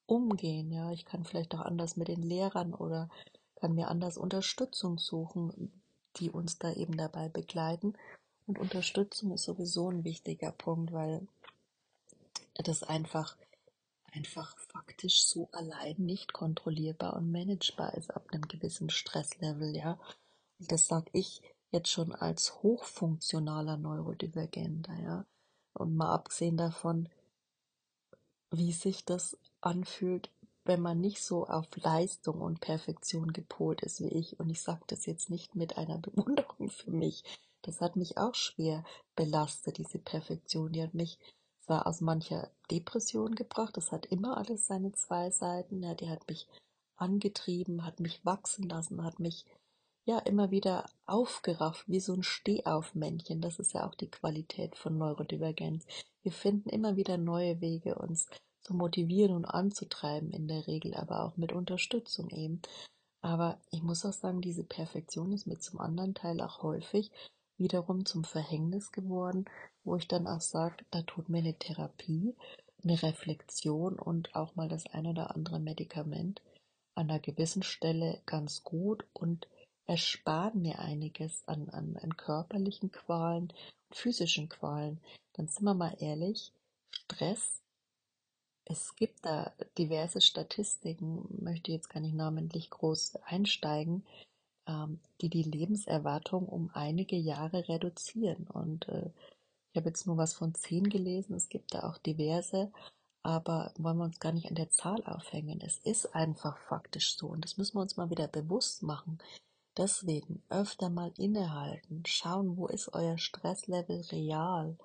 umgehen. 0.07 0.71
Ja, 0.71 0.93
ich 0.93 1.05
kann 1.05 1.25
vielleicht 1.25 1.55
auch 1.55 1.61
anders 1.61 1.97
mit 1.97 2.09
den 2.09 2.23
Lehrern 2.23 2.75
oder 2.75 3.09
kann 3.63 3.77
mir 3.77 3.87
anders 3.87 4.19
Unterstützung 4.19 4.99
suchen, 4.99 5.71
die 6.17 6.31
uns 6.31 6.59
da 6.59 6.73
eben 6.73 6.97
dabei 6.97 7.29
begleiten. 7.29 7.95
Und 8.49 8.59
Unterstützung 8.59 9.31
ist 9.31 9.45
sowieso 9.45 9.89
ein 9.89 10.03
wichtiger 10.03 10.51
Punkt, 10.51 10.93
weil 10.93 11.29
das 12.55 12.83
einfach, 12.83 13.37
einfach 14.13 14.59
faktisch 14.59 15.25
so 15.25 15.49
allein 15.53 15.95
nicht 15.99 16.33
kontrollierbar 16.33 17.15
und 17.15 17.31
managebar 17.31 17.95
ist 17.95 18.11
ab 18.11 18.27
einem 18.33 18.49
gewissen 18.49 18.91
Stresslevel, 18.91 19.77
ja. 19.77 19.97
Und 20.59 20.73
das 20.73 20.89
sage 20.89 21.11
ich 21.13 21.41
jetzt 21.71 21.89
schon 21.89 22.13
als 22.13 22.65
hochfunktionaler 22.65 23.77
Neurodivergenter, 23.77 24.99
ja. 24.99 25.25
Und 25.73 25.95
mal 25.95 26.13
abgesehen 26.13 26.57
davon, 26.57 27.09
wie 28.51 28.73
sich 28.73 29.05
das 29.05 29.39
anfühlt, 29.61 30.31
wenn 30.65 30.81
man 30.81 31.01
nicht 31.01 31.23
so 31.23 31.47
auf 31.47 31.67
Leistung 31.77 32.41
und 32.41 32.61
Perfektion 32.61 33.33
gepolt 33.33 33.83
ist 33.83 34.01
wie 34.01 34.09
ich, 34.09 34.39
und 34.39 34.51
ich 34.51 34.63
sage 34.63 34.83
das 34.87 35.07
jetzt 35.07 35.31
nicht 35.31 35.55
mit 35.55 35.77
einer 35.77 35.99
Bewunderung 35.99 36.71
für 36.71 36.91
mich, 36.91 37.25
das 37.63 37.81
hat 37.81 37.97
mich 37.97 38.19
auch 38.19 38.35
schwer 38.35 38.85
belastet, 39.15 39.79
diese 39.79 39.99
Perfektion. 39.99 40.73
Die 40.73 40.83
hat 40.83 40.95
mich 40.95 41.19
zwar 41.61 41.87
aus 41.87 42.01
mancher 42.01 42.51
Depression 42.71 43.35
gebracht, 43.35 43.77
das 43.77 43.93
hat 43.93 44.07
immer 44.07 44.37
alles 44.37 44.67
seine 44.67 44.93
zwei 44.93 45.31
Seiten, 45.31 45.83
ja, 45.83 45.95
die 45.95 46.11
hat 46.11 46.27
mich 46.29 46.49
angetrieben, 46.97 47.85
hat 47.85 48.01
mich 48.01 48.25
wachsen 48.25 48.69
lassen, 48.69 49.05
hat 49.05 49.21
mich 49.21 49.45
ja 50.05 50.19
immer 50.19 50.51
wieder 50.51 50.89
aufgerafft, 51.07 51.89
wie 51.89 52.01
so 52.01 52.15
ein 52.15 52.25
Stehaufmännchen. 52.25 53.41
Das 53.41 53.59
ist 53.59 53.73
ja 53.73 53.87
auch 53.87 53.95
die 53.95 54.11
Qualität 54.11 54.77
von 54.77 54.99
Neurodivergenz. 54.99 55.87
Wir 56.23 56.33
finden 56.33 56.69
immer 56.69 56.97
wieder 56.97 57.19
neue 57.19 57.61
Wege, 57.61 57.97
uns 57.97 58.27
zu 58.63 58.75
motivieren 58.75 59.35
und 59.35 59.45
anzutreiben 59.45 60.31
in 60.31 60.49
der 60.49 60.67
Regel, 60.67 60.95
aber 60.95 61.25
auch 61.25 61.37
mit 61.37 61.53
Unterstützung 61.53 62.31
eben. 62.31 62.63
Aber 63.21 63.59
ich 63.71 63.83
muss 63.83 64.05
auch 64.05 64.13
sagen, 64.13 64.41
diese 64.41 64.65
Perfektion 64.65 65.33
ist 65.33 65.47
mir 65.47 65.59
zum 65.59 65.81
anderen 65.81 66.15
Teil 66.15 66.41
auch 66.41 66.63
häufig 66.63 67.11
wiederum 67.59 68.05
zum 68.05 68.25
Verhängnis 68.25 68.91
geworden, 68.93 69.45
wo 69.85 69.97
ich 69.97 70.09
dann 70.09 70.27
auch 70.27 70.41
sage, 70.41 70.85
da 70.91 71.03
tut 71.03 71.29
mir 71.29 71.39
eine 71.39 71.55
Therapie, 71.55 72.35
eine 72.83 73.01
Reflexion 73.03 73.99
und 73.99 74.35
auch 74.35 74.57
mal 74.57 74.69
das 74.69 74.87
ein 74.87 75.07
oder 75.07 75.35
andere 75.35 75.61
Medikament 75.61 76.43
an 76.95 77.11
einer 77.11 77.21
gewissen 77.21 77.63
Stelle 77.63 78.21
ganz 78.27 78.65
gut 78.65 79.05
und 79.13 79.49
ersparen 79.87 80.63
mir 80.63 80.79
einiges 80.79 81.47
an, 81.47 81.69
an, 81.69 81.97
an 81.97 82.17
körperlichen 82.17 82.91
Qualen 82.91 83.53
physischen 83.95 84.49
Qualen. 84.49 85.01
Dann 85.35 85.49
sind 85.49 85.65
wir 85.65 85.75
mal 85.75 85.97
ehrlich, 85.99 86.53
Stress 86.91 87.63
es 88.65 88.95
gibt 88.97 89.25
da 89.25 89.53
diverse 89.79 90.21
Statistiken, 90.21 91.27
möchte 91.43 91.73
jetzt 91.73 91.89
gar 91.89 92.01
nicht 92.01 92.15
namentlich 92.15 92.71
groß 92.71 93.17
einsteigen, 93.25 94.05
ähm, 94.67 95.01
die 95.21 95.29
die 95.29 95.43
Lebenserwartung 95.43 96.47
um 96.47 96.71
einige 96.73 97.17
Jahre 97.17 97.69
reduzieren. 97.69 98.47
Und 98.49 98.89
äh, 98.89 99.11
ich 99.73 99.77
habe 99.77 99.89
jetzt 99.89 100.07
nur 100.07 100.17
was 100.17 100.35
von 100.35 100.55
zehn 100.55 100.89
gelesen, 100.89 101.35
es 101.35 101.49
gibt 101.49 101.75
da 101.75 101.89
auch 101.89 101.99
diverse, 101.99 102.73
aber 103.23 103.73
wollen 103.79 103.99
wir 103.99 104.05
uns 104.05 104.21
gar 104.21 104.33
nicht 104.33 104.49
an 104.49 104.55
der 104.55 104.71
Zahl 104.71 105.05
aufhängen. 105.05 105.61
Es 105.61 105.79
ist 105.79 106.15
einfach 106.15 106.59
faktisch 106.59 107.17
so 107.17 107.29
und 107.29 107.45
das 107.45 107.57
müssen 107.57 107.77
wir 107.77 107.83
uns 107.83 107.97
mal 107.97 108.11
wieder 108.11 108.29
bewusst 108.29 108.83
machen. 108.83 109.19
Deswegen 109.77 110.43
öfter 110.51 110.91
mal 110.91 111.13
innehalten, 111.17 112.03
schauen, 112.07 112.57
wo 112.59 112.67
ist 112.67 112.93
euer 112.93 113.17
Stresslevel 113.17 114.03
real 114.13 114.77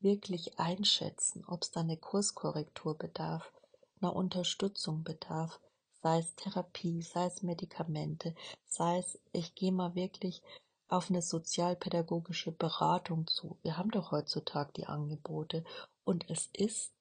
wirklich 0.00 0.58
einschätzen, 0.58 1.44
ob 1.46 1.62
es 1.62 1.70
da 1.70 1.80
eine 1.80 1.96
Kurskorrektur 1.96 2.96
bedarf, 2.96 3.52
einer 4.00 4.14
Unterstützung 4.14 5.02
bedarf, 5.04 5.60
sei 6.02 6.18
es 6.18 6.34
Therapie, 6.36 7.02
sei 7.02 7.26
es 7.26 7.42
Medikamente, 7.42 8.34
sei 8.66 8.98
es, 8.98 9.18
ich 9.32 9.54
gehe 9.54 9.72
mal 9.72 9.94
wirklich 9.94 10.42
auf 10.88 11.10
eine 11.10 11.22
sozialpädagogische 11.22 12.52
Beratung 12.52 13.26
zu. 13.26 13.58
Wir 13.62 13.76
haben 13.76 13.90
doch 13.90 14.10
heutzutage 14.10 14.72
die 14.74 14.86
Angebote 14.86 15.64
und 16.04 16.30
es 16.30 16.48
ist 16.52 16.92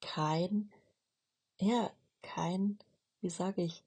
kein, 0.00 0.72
ja, 1.58 1.90
kein, 2.22 2.78
wie 3.20 3.30
sage 3.30 3.62
ich, 3.62 3.82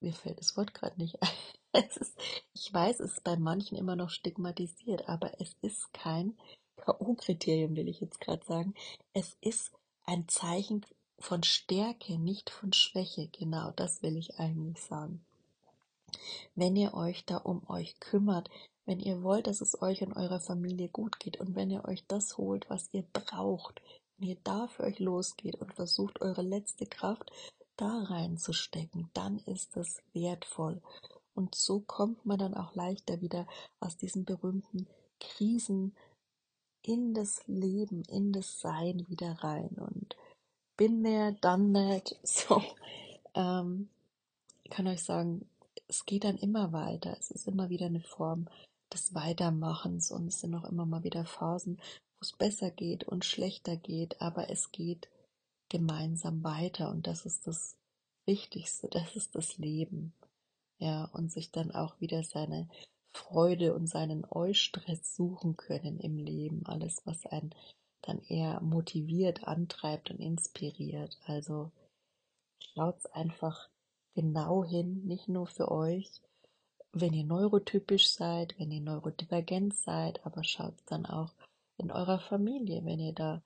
mir 0.00 0.12
fällt 0.12 0.40
das 0.40 0.56
Wort 0.56 0.74
gerade 0.74 1.00
nicht 1.00 1.22
ein. 1.22 1.28
Ist, 1.88 2.18
ich 2.52 2.70
weiß, 2.70 3.00
es 3.00 3.12
ist 3.12 3.24
bei 3.24 3.34
manchen 3.36 3.78
immer 3.78 3.96
noch 3.96 4.10
stigmatisiert, 4.10 5.08
aber 5.08 5.40
es 5.40 5.56
ist 5.62 5.90
kein 5.94 6.36
K.O.-Kriterium 6.84 7.76
will 7.76 7.88
ich 7.88 8.00
jetzt 8.00 8.20
gerade 8.20 8.44
sagen. 8.44 8.74
Es 9.12 9.36
ist 9.40 9.72
ein 10.04 10.28
Zeichen 10.28 10.84
von 11.18 11.42
Stärke, 11.44 12.18
nicht 12.18 12.50
von 12.50 12.72
Schwäche. 12.72 13.28
Genau, 13.28 13.70
das 13.76 14.02
will 14.02 14.16
ich 14.16 14.38
eigentlich 14.38 14.80
sagen. 14.82 15.24
Wenn 16.54 16.76
ihr 16.76 16.94
euch 16.94 17.24
da 17.24 17.36
um 17.36 17.68
euch 17.70 17.98
kümmert, 18.00 18.50
wenn 18.84 18.98
ihr 18.98 19.22
wollt, 19.22 19.46
dass 19.46 19.60
es 19.60 19.80
euch 19.80 20.02
und 20.02 20.14
eurer 20.14 20.40
Familie 20.40 20.88
gut 20.88 21.20
geht 21.20 21.38
und 21.38 21.54
wenn 21.54 21.70
ihr 21.70 21.84
euch 21.84 22.04
das 22.08 22.36
holt, 22.36 22.68
was 22.68 22.88
ihr 22.92 23.04
braucht, 23.12 23.80
wenn 24.18 24.28
ihr 24.28 24.38
da 24.42 24.66
für 24.66 24.82
euch 24.82 24.98
losgeht 24.98 25.60
und 25.60 25.72
versucht, 25.72 26.20
eure 26.20 26.42
letzte 26.42 26.86
Kraft 26.86 27.30
da 27.76 28.02
reinzustecken, 28.02 29.08
dann 29.14 29.38
ist 29.46 29.76
es 29.76 30.02
wertvoll. 30.12 30.82
Und 31.34 31.54
so 31.54 31.80
kommt 31.80 32.26
man 32.26 32.38
dann 32.38 32.54
auch 32.54 32.74
leichter 32.74 33.20
wieder 33.20 33.46
aus 33.80 33.96
diesen 33.96 34.24
berühmten 34.24 34.88
Krisen, 35.20 35.94
in 36.82 37.14
das 37.14 37.46
Leben, 37.46 38.02
in 38.08 38.32
das 38.32 38.60
Sein 38.60 39.06
wieder 39.08 39.32
rein 39.42 39.70
und 39.70 40.16
bin 40.76 41.02
there, 41.04 41.36
done 41.40 41.72
that. 41.72 42.16
So, 42.24 42.62
ähm, 43.34 43.88
kann 44.70 44.86
euch 44.86 45.02
sagen, 45.02 45.48
es 45.88 46.06
geht 46.06 46.24
dann 46.24 46.38
immer 46.38 46.72
weiter. 46.72 47.16
Es 47.18 47.30
ist 47.30 47.46
immer 47.46 47.68
wieder 47.70 47.86
eine 47.86 48.00
Form 48.00 48.48
des 48.92 49.14
Weitermachens 49.14 50.10
und 50.10 50.28
es 50.28 50.40
sind 50.40 50.54
auch 50.54 50.64
immer 50.64 50.86
mal 50.86 51.04
wieder 51.04 51.24
Phasen, 51.24 51.80
es 52.20 52.32
besser 52.32 52.70
geht 52.70 53.04
und 53.04 53.24
schlechter 53.24 53.76
geht, 53.76 54.20
aber 54.20 54.50
es 54.50 54.70
geht 54.70 55.08
gemeinsam 55.68 56.44
weiter 56.44 56.90
und 56.90 57.06
das 57.06 57.26
ist 57.26 57.46
das 57.46 57.76
Wichtigste, 58.26 58.88
das 58.90 59.16
ist 59.16 59.34
das 59.34 59.58
Leben. 59.58 60.12
Ja, 60.78 61.04
und 61.12 61.30
sich 61.30 61.52
dann 61.52 61.70
auch 61.70 62.00
wieder 62.00 62.24
seine 62.24 62.68
Freude 63.14 63.74
und 63.74 63.86
seinen 63.86 64.24
Eustress 64.24 65.14
suchen 65.14 65.56
können 65.56 65.98
im 65.98 66.16
Leben. 66.16 66.64
Alles, 66.66 67.02
was 67.04 67.26
einen 67.26 67.54
dann 68.02 68.20
eher 68.20 68.60
motiviert, 68.60 69.46
antreibt 69.46 70.10
und 70.10 70.18
inspiriert. 70.18 71.18
Also 71.26 71.70
schaut's 72.74 73.06
einfach 73.06 73.68
genau 74.14 74.64
hin, 74.64 75.04
nicht 75.06 75.28
nur 75.28 75.46
für 75.46 75.70
euch, 75.70 76.10
wenn 76.92 77.14
ihr 77.14 77.24
neurotypisch 77.24 78.10
seid, 78.10 78.58
wenn 78.58 78.70
ihr 78.70 78.80
neurodivergent 78.80 79.74
seid, 79.74 80.24
aber 80.26 80.44
schaut 80.44 80.74
dann 80.86 81.06
auch 81.06 81.32
in 81.78 81.90
eurer 81.90 82.18
Familie, 82.18 82.84
wenn 82.84 83.00
ihr 83.00 83.14
da 83.14 83.42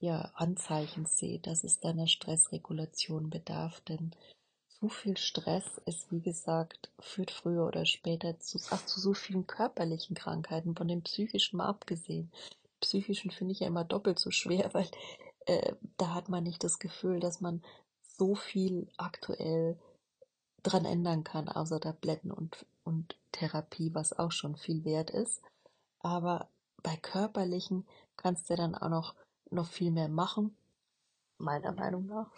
ja 0.00 0.30
Anzeichen 0.34 1.06
seht, 1.06 1.46
dass 1.46 1.64
es 1.64 1.80
da 1.80 1.90
einer 1.90 2.06
Stressregulation 2.06 3.30
bedarf, 3.30 3.80
denn 3.82 4.14
zu 4.80 4.88
viel 4.88 5.16
Stress 5.16 5.80
ist, 5.86 6.10
wie 6.12 6.20
gesagt, 6.20 6.90
führt 7.00 7.30
früher 7.30 7.66
oder 7.66 7.84
später 7.84 8.38
zu, 8.38 8.58
ach, 8.70 8.84
zu 8.86 9.00
so 9.00 9.12
vielen 9.12 9.46
körperlichen 9.46 10.14
Krankheiten, 10.14 10.76
von 10.76 10.88
den 10.88 11.02
psychischen 11.02 11.56
mal 11.56 11.66
abgesehen. 11.66 12.30
Psychischen 12.80 13.30
finde 13.30 13.52
ich 13.52 13.60
ja 13.60 13.66
immer 13.66 13.84
doppelt 13.84 14.18
so 14.18 14.30
schwer, 14.30 14.70
weil 14.74 14.88
äh, 15.46 15.74
da 15.96 16.14
hat 16.14 16.28
man 16.28 16.44
nicht 16.44 16.62
das 16.62 16.78
Gefühl, 16.78 17.18
dass 17.20 17.40
man 17.40 17.62
so 18.00 18.34
viel 18.34 18.88
aktuell 18.96 19.78
dran 20.62 20.84
ändern 20.84 21.24
kann, 21.24 21.48
außer 21.48 21.80
Tabletten 21.80 22.30
und, 22.30 22.66
und 22.84 23.16
Therapie, 23.32 23.94
was 23.94 24.18
auch 24.18 24.32
schon 24.32 24.56
viel 24.56 24.84
wert 24.84 25.10
ist. 25.10 25.42
Aber 26.00 26.48
bei 26.82 26.96
körperlichen 26.96 27.86
kannst 28.16 28.50
du 28.50 28.56
dann 28.56 28.74
auch 28.74 28.88
noch, 28.88 29.14
noch 29.50 29.66
viel 29.66 29.90
mehr 29.90 30.08
machen, 30.08 30.56
meiner 31.38 31.72
Meinung 31.72 32.06
nach 32.06 32.30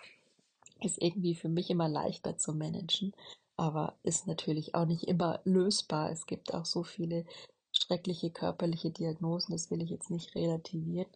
ist 0.84 1.00
irgendwie 1.00 1.34
für 1.34 1.48
mich 1.48 1.70
immer 1.70 1.88
leichter 1.88 2.36
zu 2.36 2.52
managen, 2.54 3.12
aber 3.56 3.98
ist 4.02 4.26
natürlich 4.26 4.74
auch 4.74 4.86
nicht 4.86 5.04
immer 5.04 5.40
lösbar. 5.44 6.10
Es 6.10 6.26
gibt 6.26 6.54
auch 6.54 6.64
so 6.64 6.82
viele 6.82 7.24
schreckliche 7.72 8.30
körperliche 8.30 8.90
Diagnosen, 8.90 9.52
das 9.52 9.70
will 9.70 9.82
ich 9.82 9.90
jetzt 9.90 10.10
nicht 10.10 10.34
relativieren. 10.34 11.10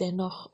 Dennoch, 0.00 0.50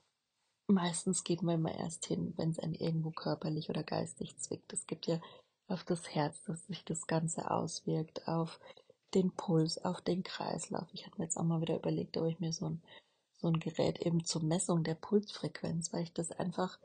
meistens 0.67 1.25
geht 1.25 1.43
man 1.43 1.57
immer 1.57 1.75
erst 1.75 2.07
hin, 2.07 2.35
wenn 2.37 2.51
es 2.51 2.59
einen 2.59 2.75
irgendwo 2.75 3.11
körperlich 3.11 3.71
oder 3.71 3.83
geistig 3.83 4.37
zwickt. 4.39 4.73
Es 4.73 4.87
gibt 4.87 5.07
ja 5.07 5.21
auf 5.69 5.85
das 5.85 6.15
Herz, 6.15 6.43
dass 6.45 6.67
sich 6.67 6.85
das 6.85 7.07
Ganze 7.07 7.51
auswirkt, 7.51 8.27
auf 8.29 8.61
den 9.15 9.31
Puls, 9.31 9.79
auf 9.85 10.01
den 10.01 10.23
Kreislauf. 10.23 10.87
Ich 10.93 11.07
habe 11.07 11.17
mir 11.19 11.25
jetzt 11.25 11.37
auch 11.37 11.45
mal 11.45 11.61
wieder 11.61 11.77
überlegt, 11.77 12.17
ob 12.17 12.27
ich 12.27 12.41
mir 12.41 12.53
so 12.53 12.71
ein, 12.71 12.83
so 13.39 13.49
ein 13.49 13.61
Gerät 13.61 14.01
eben 14.01 14.25
zur 14.25 14.43
Messung 14.43 14.85
der 14.85 14.95
Pulsfrequenz, 14.95 15.93
weil 15.93 16.03
ich 16.03 16.13
das 16.13 16.33
einfach 16.33 16.79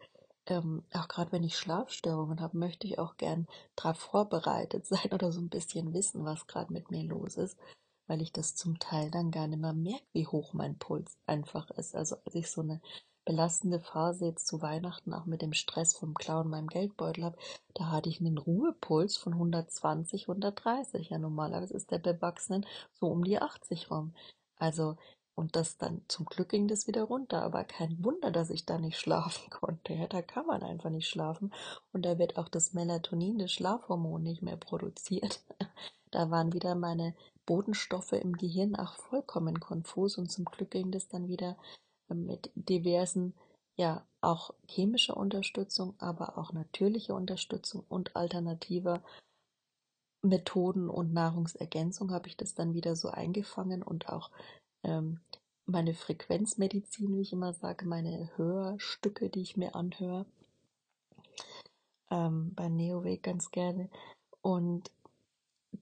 ähm, 0.47 0.83
auch 0.93 1.07
gerade 1.07 1.31
wenn 1.31 1.43
ich 1.43 1.57
Schlafstörungen 1.57 2.41
habe, 2.41 2.57
möchte 2.57 2.87
ich 2.87 2.99
auch 2.99 3.17
gern 3.17 3.47
darauf 3.75 3.97
vorbereitet 3.97 4.85
sein 4.87 5.11
oder 5.11 5.31
so 5.31 5.39
ein 5.41 5.49
bisschen 5.49 5.93
wissen, 5.93 6.25
was 6.25 6.47
gerade 6.47 6.73
mit 6.73 6.91
mir 6.91 7.03
los 7.03 7.37
ist, 7.37 7.57
weil 8.07 8.21
ich 8.21 8.31
das 8.31 8.55
zum 8.55 8.79
Teil 8.79 9.11
dann 9.11 9.31
gar 9.31 9.47
nicht 9.47 9.61
mehr 9.61 9.73
merke, 9.73 10.05
wie 10.13 10.27
hoch 10.27 10.53
mein 10.53 10.77
Puls 10.77 11.17
einfach 11.25 11.69
ist. 11.71 11.95
Also 11.95 12.17
als 12.25 12.35
ich 12.35 12.49
so 12.49 12.61
eine 12.61 12.81
belastende 13.23 13.79
Phase 13.79 14.25
jetzt 14.25 14.47
zu 14.47 14.61
Weihnachten 14.61 15.13
auch 15.13 15.25
mit 15.25 15.41
dem 15.41 15.53
Stress 15.53 15.93
vom 15.93 16.15
Klauen 16.15 16.49
meinem 16.49 16.67
Geldbeutel 16.67 17.23
habe, 17.23 17.37
da 17.75 17.91
hatte 17.91 18.09
ich 18.09 18.19
einen 18.19 18.37
Ruhepuls 18.37 19.17
von 19.17 19.33
120, 19.33 20.23
130. 20.23 21.09
Ja, 21.09 21.19
normalerweise 21.19 21.75
ist 21.75 21.91
der 21.91 21.99
Bewachsenen 21.99 22.65
so 22.93 23.07
um 23.07 23.23
die 23.23 23.39
80 23.39 23.91
rum. 23.91 24.13
Also 24.57 24.95
und 25.41 25.55
das 25.55 25.77
dann, 25.77 26.03
zum 26.07 26.27
Glück 26.27 26.49
ging 26.49 26.67
das 26.67 26.85
wieder 26.85 27.03
runter, 27.03 27.41
aber 27.41 27.63
kein 27.63 28.03
Wunder, 28.03 28.29
dass 28.29 28.51
ich 28.51 28.65
da 28.67 28.77
nicht 28.77 28.99
schlafen 28.99 29.49
konnte. 29.49 29.93
Ja, 29.93 30.07
da 30.07 30.21
kann 30.21 30.45
man 30.45 30.61
einfach 30.61 30.91
nicht 30.91 31.09
schlafen. 31.09 31.51
Und 31.91 32.05
da 32.05 32.19
wird 32.19 32.37
auch 32.37 32.47
das 32.47 32.73
Melatonin, 32.73 33.39
das 33.39 33.51
Schlafhormon, 33.51 34.21
nicht 34.23 34.41
mehr 34.41 34.57
produziert. 34.57 35.41
Da 36.13 36.29
waren 36.29 36.51
wieder 36.51 36.75
meine 36.75 37.15
Bodenstoffe 37.45 38.11
im 38.11 38.33
Gehirn 38.33 38.75
auch 38.75 38.95
vollkommen 38.95 39.61
konfus 39.61 40.17
und 40.17 40.29
zum 40.29 40.43
Glück 40.43 40.71
ging 40.71 40.91
das 40.91 41.07
dann 41.07 41.29
wieder 41.29 41.55
mit 42.09 42.51
diversen, 42.55 43.33
ja, 43.77 44.05
auch 44.19 44.53
chemischer 44.67 45.15
Unterstützung, 45.15 45.95
aber 45.99 46.37
auch 46.37 46.51
natürlicher 46.51 47.15
Unterstützung 47.15 47.85
und 47.87 48.13
alternativer 48.17 49.01
Methoden 50.21 50.89
und 50.89 51.13
Nahrungsergänzung 51.13 52.11
habe 52.11 52.27
ich 52.27 52.35
das 52.35 52.53
dann 52.53 52.73
wieder 52.73 52.97
so 52.97 53.07
eingefangen 53.07 53.81
und 53.81 54.09
auch 54.09 54.31
ähm, 54.83 55.19
meine 55.65 55.93
Frequenzmedizin, 55.93 57.15
wie 57.15 57.21
ich 57.21 57.33
immer 57.33 57.53
sage, 57.53 57.85
meine 57.85 58.29
Hörstücke, 58.35 59.29
die 59.29 59.41
ich 59.41 59.57
mir 59.57 59.75
anhöre. 59.75 60.25
Ähm, 62.09 62.53
bei 62.55 62.67
Neoweg 62.67 63.23
ganz 63.23 63.51
gerne. 63.51 63.89
Und 64.41 64.91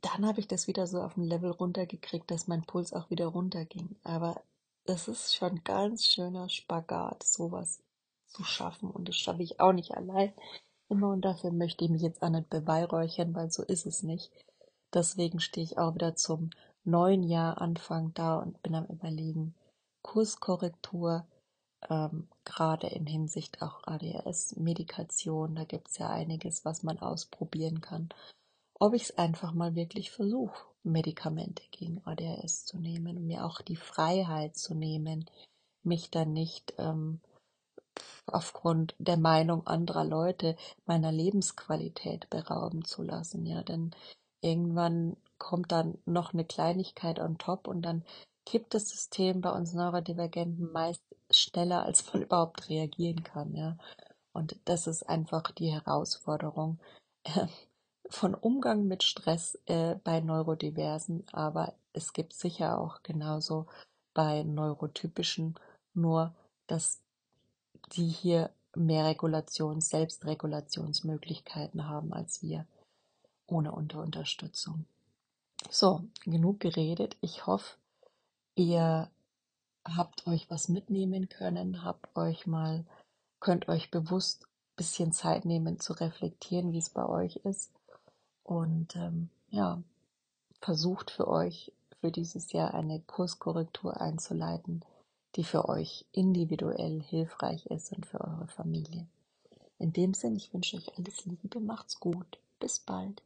dann 0.02 0.26
habe 0.26 0.40
ich 0.40 0.48
das 0.48 0.68
wieder 0.68 0.86
so 0.88 1.02
auf 1.02 1.18
ein 1.18 1.24
Level 1.24 1.52
runtergekriegt, 1.52 2.30
dass 2.30 2.48
mein 2.48 2.64
Puls 2.64 2.94
auch 2.94 3.10
wieder 3.10 3.28
runterging. 3.28 3.96
Aber 4.04 4.42
das 4.86 5.08
ist 5.08 5.36
schon 5.36 5.64
ganz 5.64 6.06
schöner 6.06 6.50
Spagat, 6.50 7.24
sowas 7.24 7.82
zu 8.28 8.44
schaffen. 8.44 8.92
Und 8.92 9.10
das 9.10 9.16
schaffe 9.16 9.44
ich 9.44 9.60
auch 9.60 9.74
nicht 9.74 9.96
allein. 9.96 10.34
Immer 10.90 11.12
und 11.12 11.22
dafür 11.22 11.52
möchte 11.52 11.86
ich 11.86 11.92
mich 11.92 12.02
jetzt 12.02 12.22
auch 12.22 12.30
nicht 12.30 12.50
beweihräuchern, 12.50 13.34
weil 13.36 13.52
so 13.52 13.64
ist 13.64 13.86
es 13.86 14.04
nicht. 14.04 14.32
Deswegen 14.94 15.40
stehe 15.40 15.64
ich 15.64 15.78
auch 15.78 15.94
wieder 15.94 16.16
zum 16.16 16.50
neuen 16.84 17.24
Jahr 17.24 17.62
Anfang 17.62 18.14
da 18.14 18.38
und 18.38 18.62
bin 18.64 18.76
am 18.76 18.86
Überlegen, 18.86 19.56
Kurskorrektur, 20.02 21.26
ähm, 21.90 22.28
gerade 22.46 22.88
in 22.88 23.06
Hinsicht 23.06 23.62
auch 23.62 23.84
ADHS-Medikation, 23.86 25.56
da 25.56 25.64
gibt 25.64 25.90
es 25.90 25.98
ja 25.98 26.10
einiges, 26.10 26.66
was 26.66 26.84
man 26.84 27.00
ausprobieren 27.00 27.82
kann. 27.82 28.10
Ob 28.80 28.94
ich 28.94 29.04
es 29.04 29.18
einfach 29.18 29.54
mal 29.54 29.76
wirklich 29.76 30.12
versuche, 30.12 30.66
Medikamente 30.84 31.64
gegen 31.72 32.02
ADHS 32.06 32.66
zu 32.66 32.78
nehmen 32.78 33.28
mir 33.28 33.46
auch 33.46 33.62
die 33.62 33.76
Freiheit 33.76 34.56
zu 34.56 34.74
nehmen, 34.74 35.30
mich 35.84 36.10
dann 36.10 36.32
nicht 36.34 36.74
ähm, 36.78 37.20
aufgrund 38.26 38.96
der 38.98 39.18
Meinung 39.18 39.68
anderer 39.68 40.06
Leute 40.06 40.56
meiner 40.86 41.12
Lebensqualität 41.12 42.30
berauben 42.30 42.86
zu 42.86 43.04
lassen. 43.04 43.46
Ja, 43.46 43.64
denn 43.64 43.92
irgendwann 44.42 45.18
kommt 45.38 45.72
dann 45.72 45.98
noch 46.06 46.34
eine 46.34 46.46
Kleinigkeit 46.46 47.20
on 47.20 47.38
top 47.38 47.68
und 47.68 47.82
dann 47.82 48.04
kippt 48.46 48.74
das 48.74 48.90
System 48.90 49.42
bei 49.42 49.52
uns 49.52 49.74
Neurodivergenten 49.74 50.72
meist 50.72 51.04
schneller, 51.32 51.84
als 51.84 52.12
man 52.14 52.24
überhaupt 52.24 52.70
reagieren 52.70 53.24
kann, 53.24 53.56
ja. 53.56 53.78
Und 54.34 54.58
das 54.66 54.88
ist 54.88 55.04
einfach 55.10 55.52
die 55.52 55.72
Herausforderung 55.72 56.80
äh, 57.24 57.48
von 58.10 58.34
Umgang 58.34 58.88
mit 58.88 59.04
Stress 59.04 59.58
äh, 59.66 59.96
bei 60.04 60.20
Neurodiversen, 60.20 61.26
aber 61.32 61.74
es 61.94 62.14
gibt 62.14 62.34
sicher 62.34 62.80
auch 62.80 63.04
genauso 63.04 63.68
bei 64.14 64.44
Neurotypischen, 64.44 65.56
nur 65.94 66.34
dass 66.68 67.02
die 67.94 68.08
hier 68.08 68.52
mehr 68.76 69.06
Regulations-, 69.06 69.90
Selbstregulationsmöglichkeiten 69.90 71.88
haben 71.88 72.14
als 72.14 72.42
wir 72.42 72.66
ohne 73.50 73.72
Unterunterstützung. 73.72 74.86
So, 75.70 76.04
genug 76.24 76.60
geredet. 76.60 77.18
Ich 77.22 77.46
hoffe, 77.46 77.78
ihr 78.56 79.10
habt 79.84 80.28
euch 80.28 80.50
was 80.50 80.70
mitnehmen 80.70 81.30
können, 81.30 81.84
habt 81.84 82.16
euch 82.16 82.48
mal, 82.48 82.86
könnt 83.40 83.68
euch 83.68 83.92
bewusst 83.92 84.44
ein 84.44 84.76
bisschen 84.78 85.12
Zeit 85.12 85.46
nehmen 85.46 85.80
zu 85.80 85.94
reflektieren, 85.94 86.72
wie 86.72 86.78
es 86.78 86.90
bei 86.90 87.06
euch 87.06 87.38
ist. 87.38 87.72
Und 88.44 88.96
ähm, 88.96 89.30
ja, 89.50 89.82
versucht 90.62 91.12
für 91.12 91.28
euch 91.28 91.72
für 92.00 92.12
dieses 92.12 92.52
Jahr 92.54 92.74
eine 92.74 93.02
Kurskorrektur 93.02 94.00
einzuleiten, 94.00 94.84
die 95.36 95.44
für 95.44 95.68
euch 95.68 96.06
individuell 96.12 97.02
hilfreich 97.02 97.66
ist 97.68 97.92
und 97.92 98.06
für 98.06 98.22
eure 98.22 98.48
Familie. 98.48 99.08
In 99.78 99.94
dem 99.94 100.14
Sinn, 100.14 100.36
ich 100.36 100.54
wünsche 100.54 100.78
euch 100.78 100.98
alles 100.98 101.26
Liebe, 101.26 101.60
macht's 101.60 102.00
gut, 102.00 102.40
bis 102.60 102.80
bald. 102.80 103.22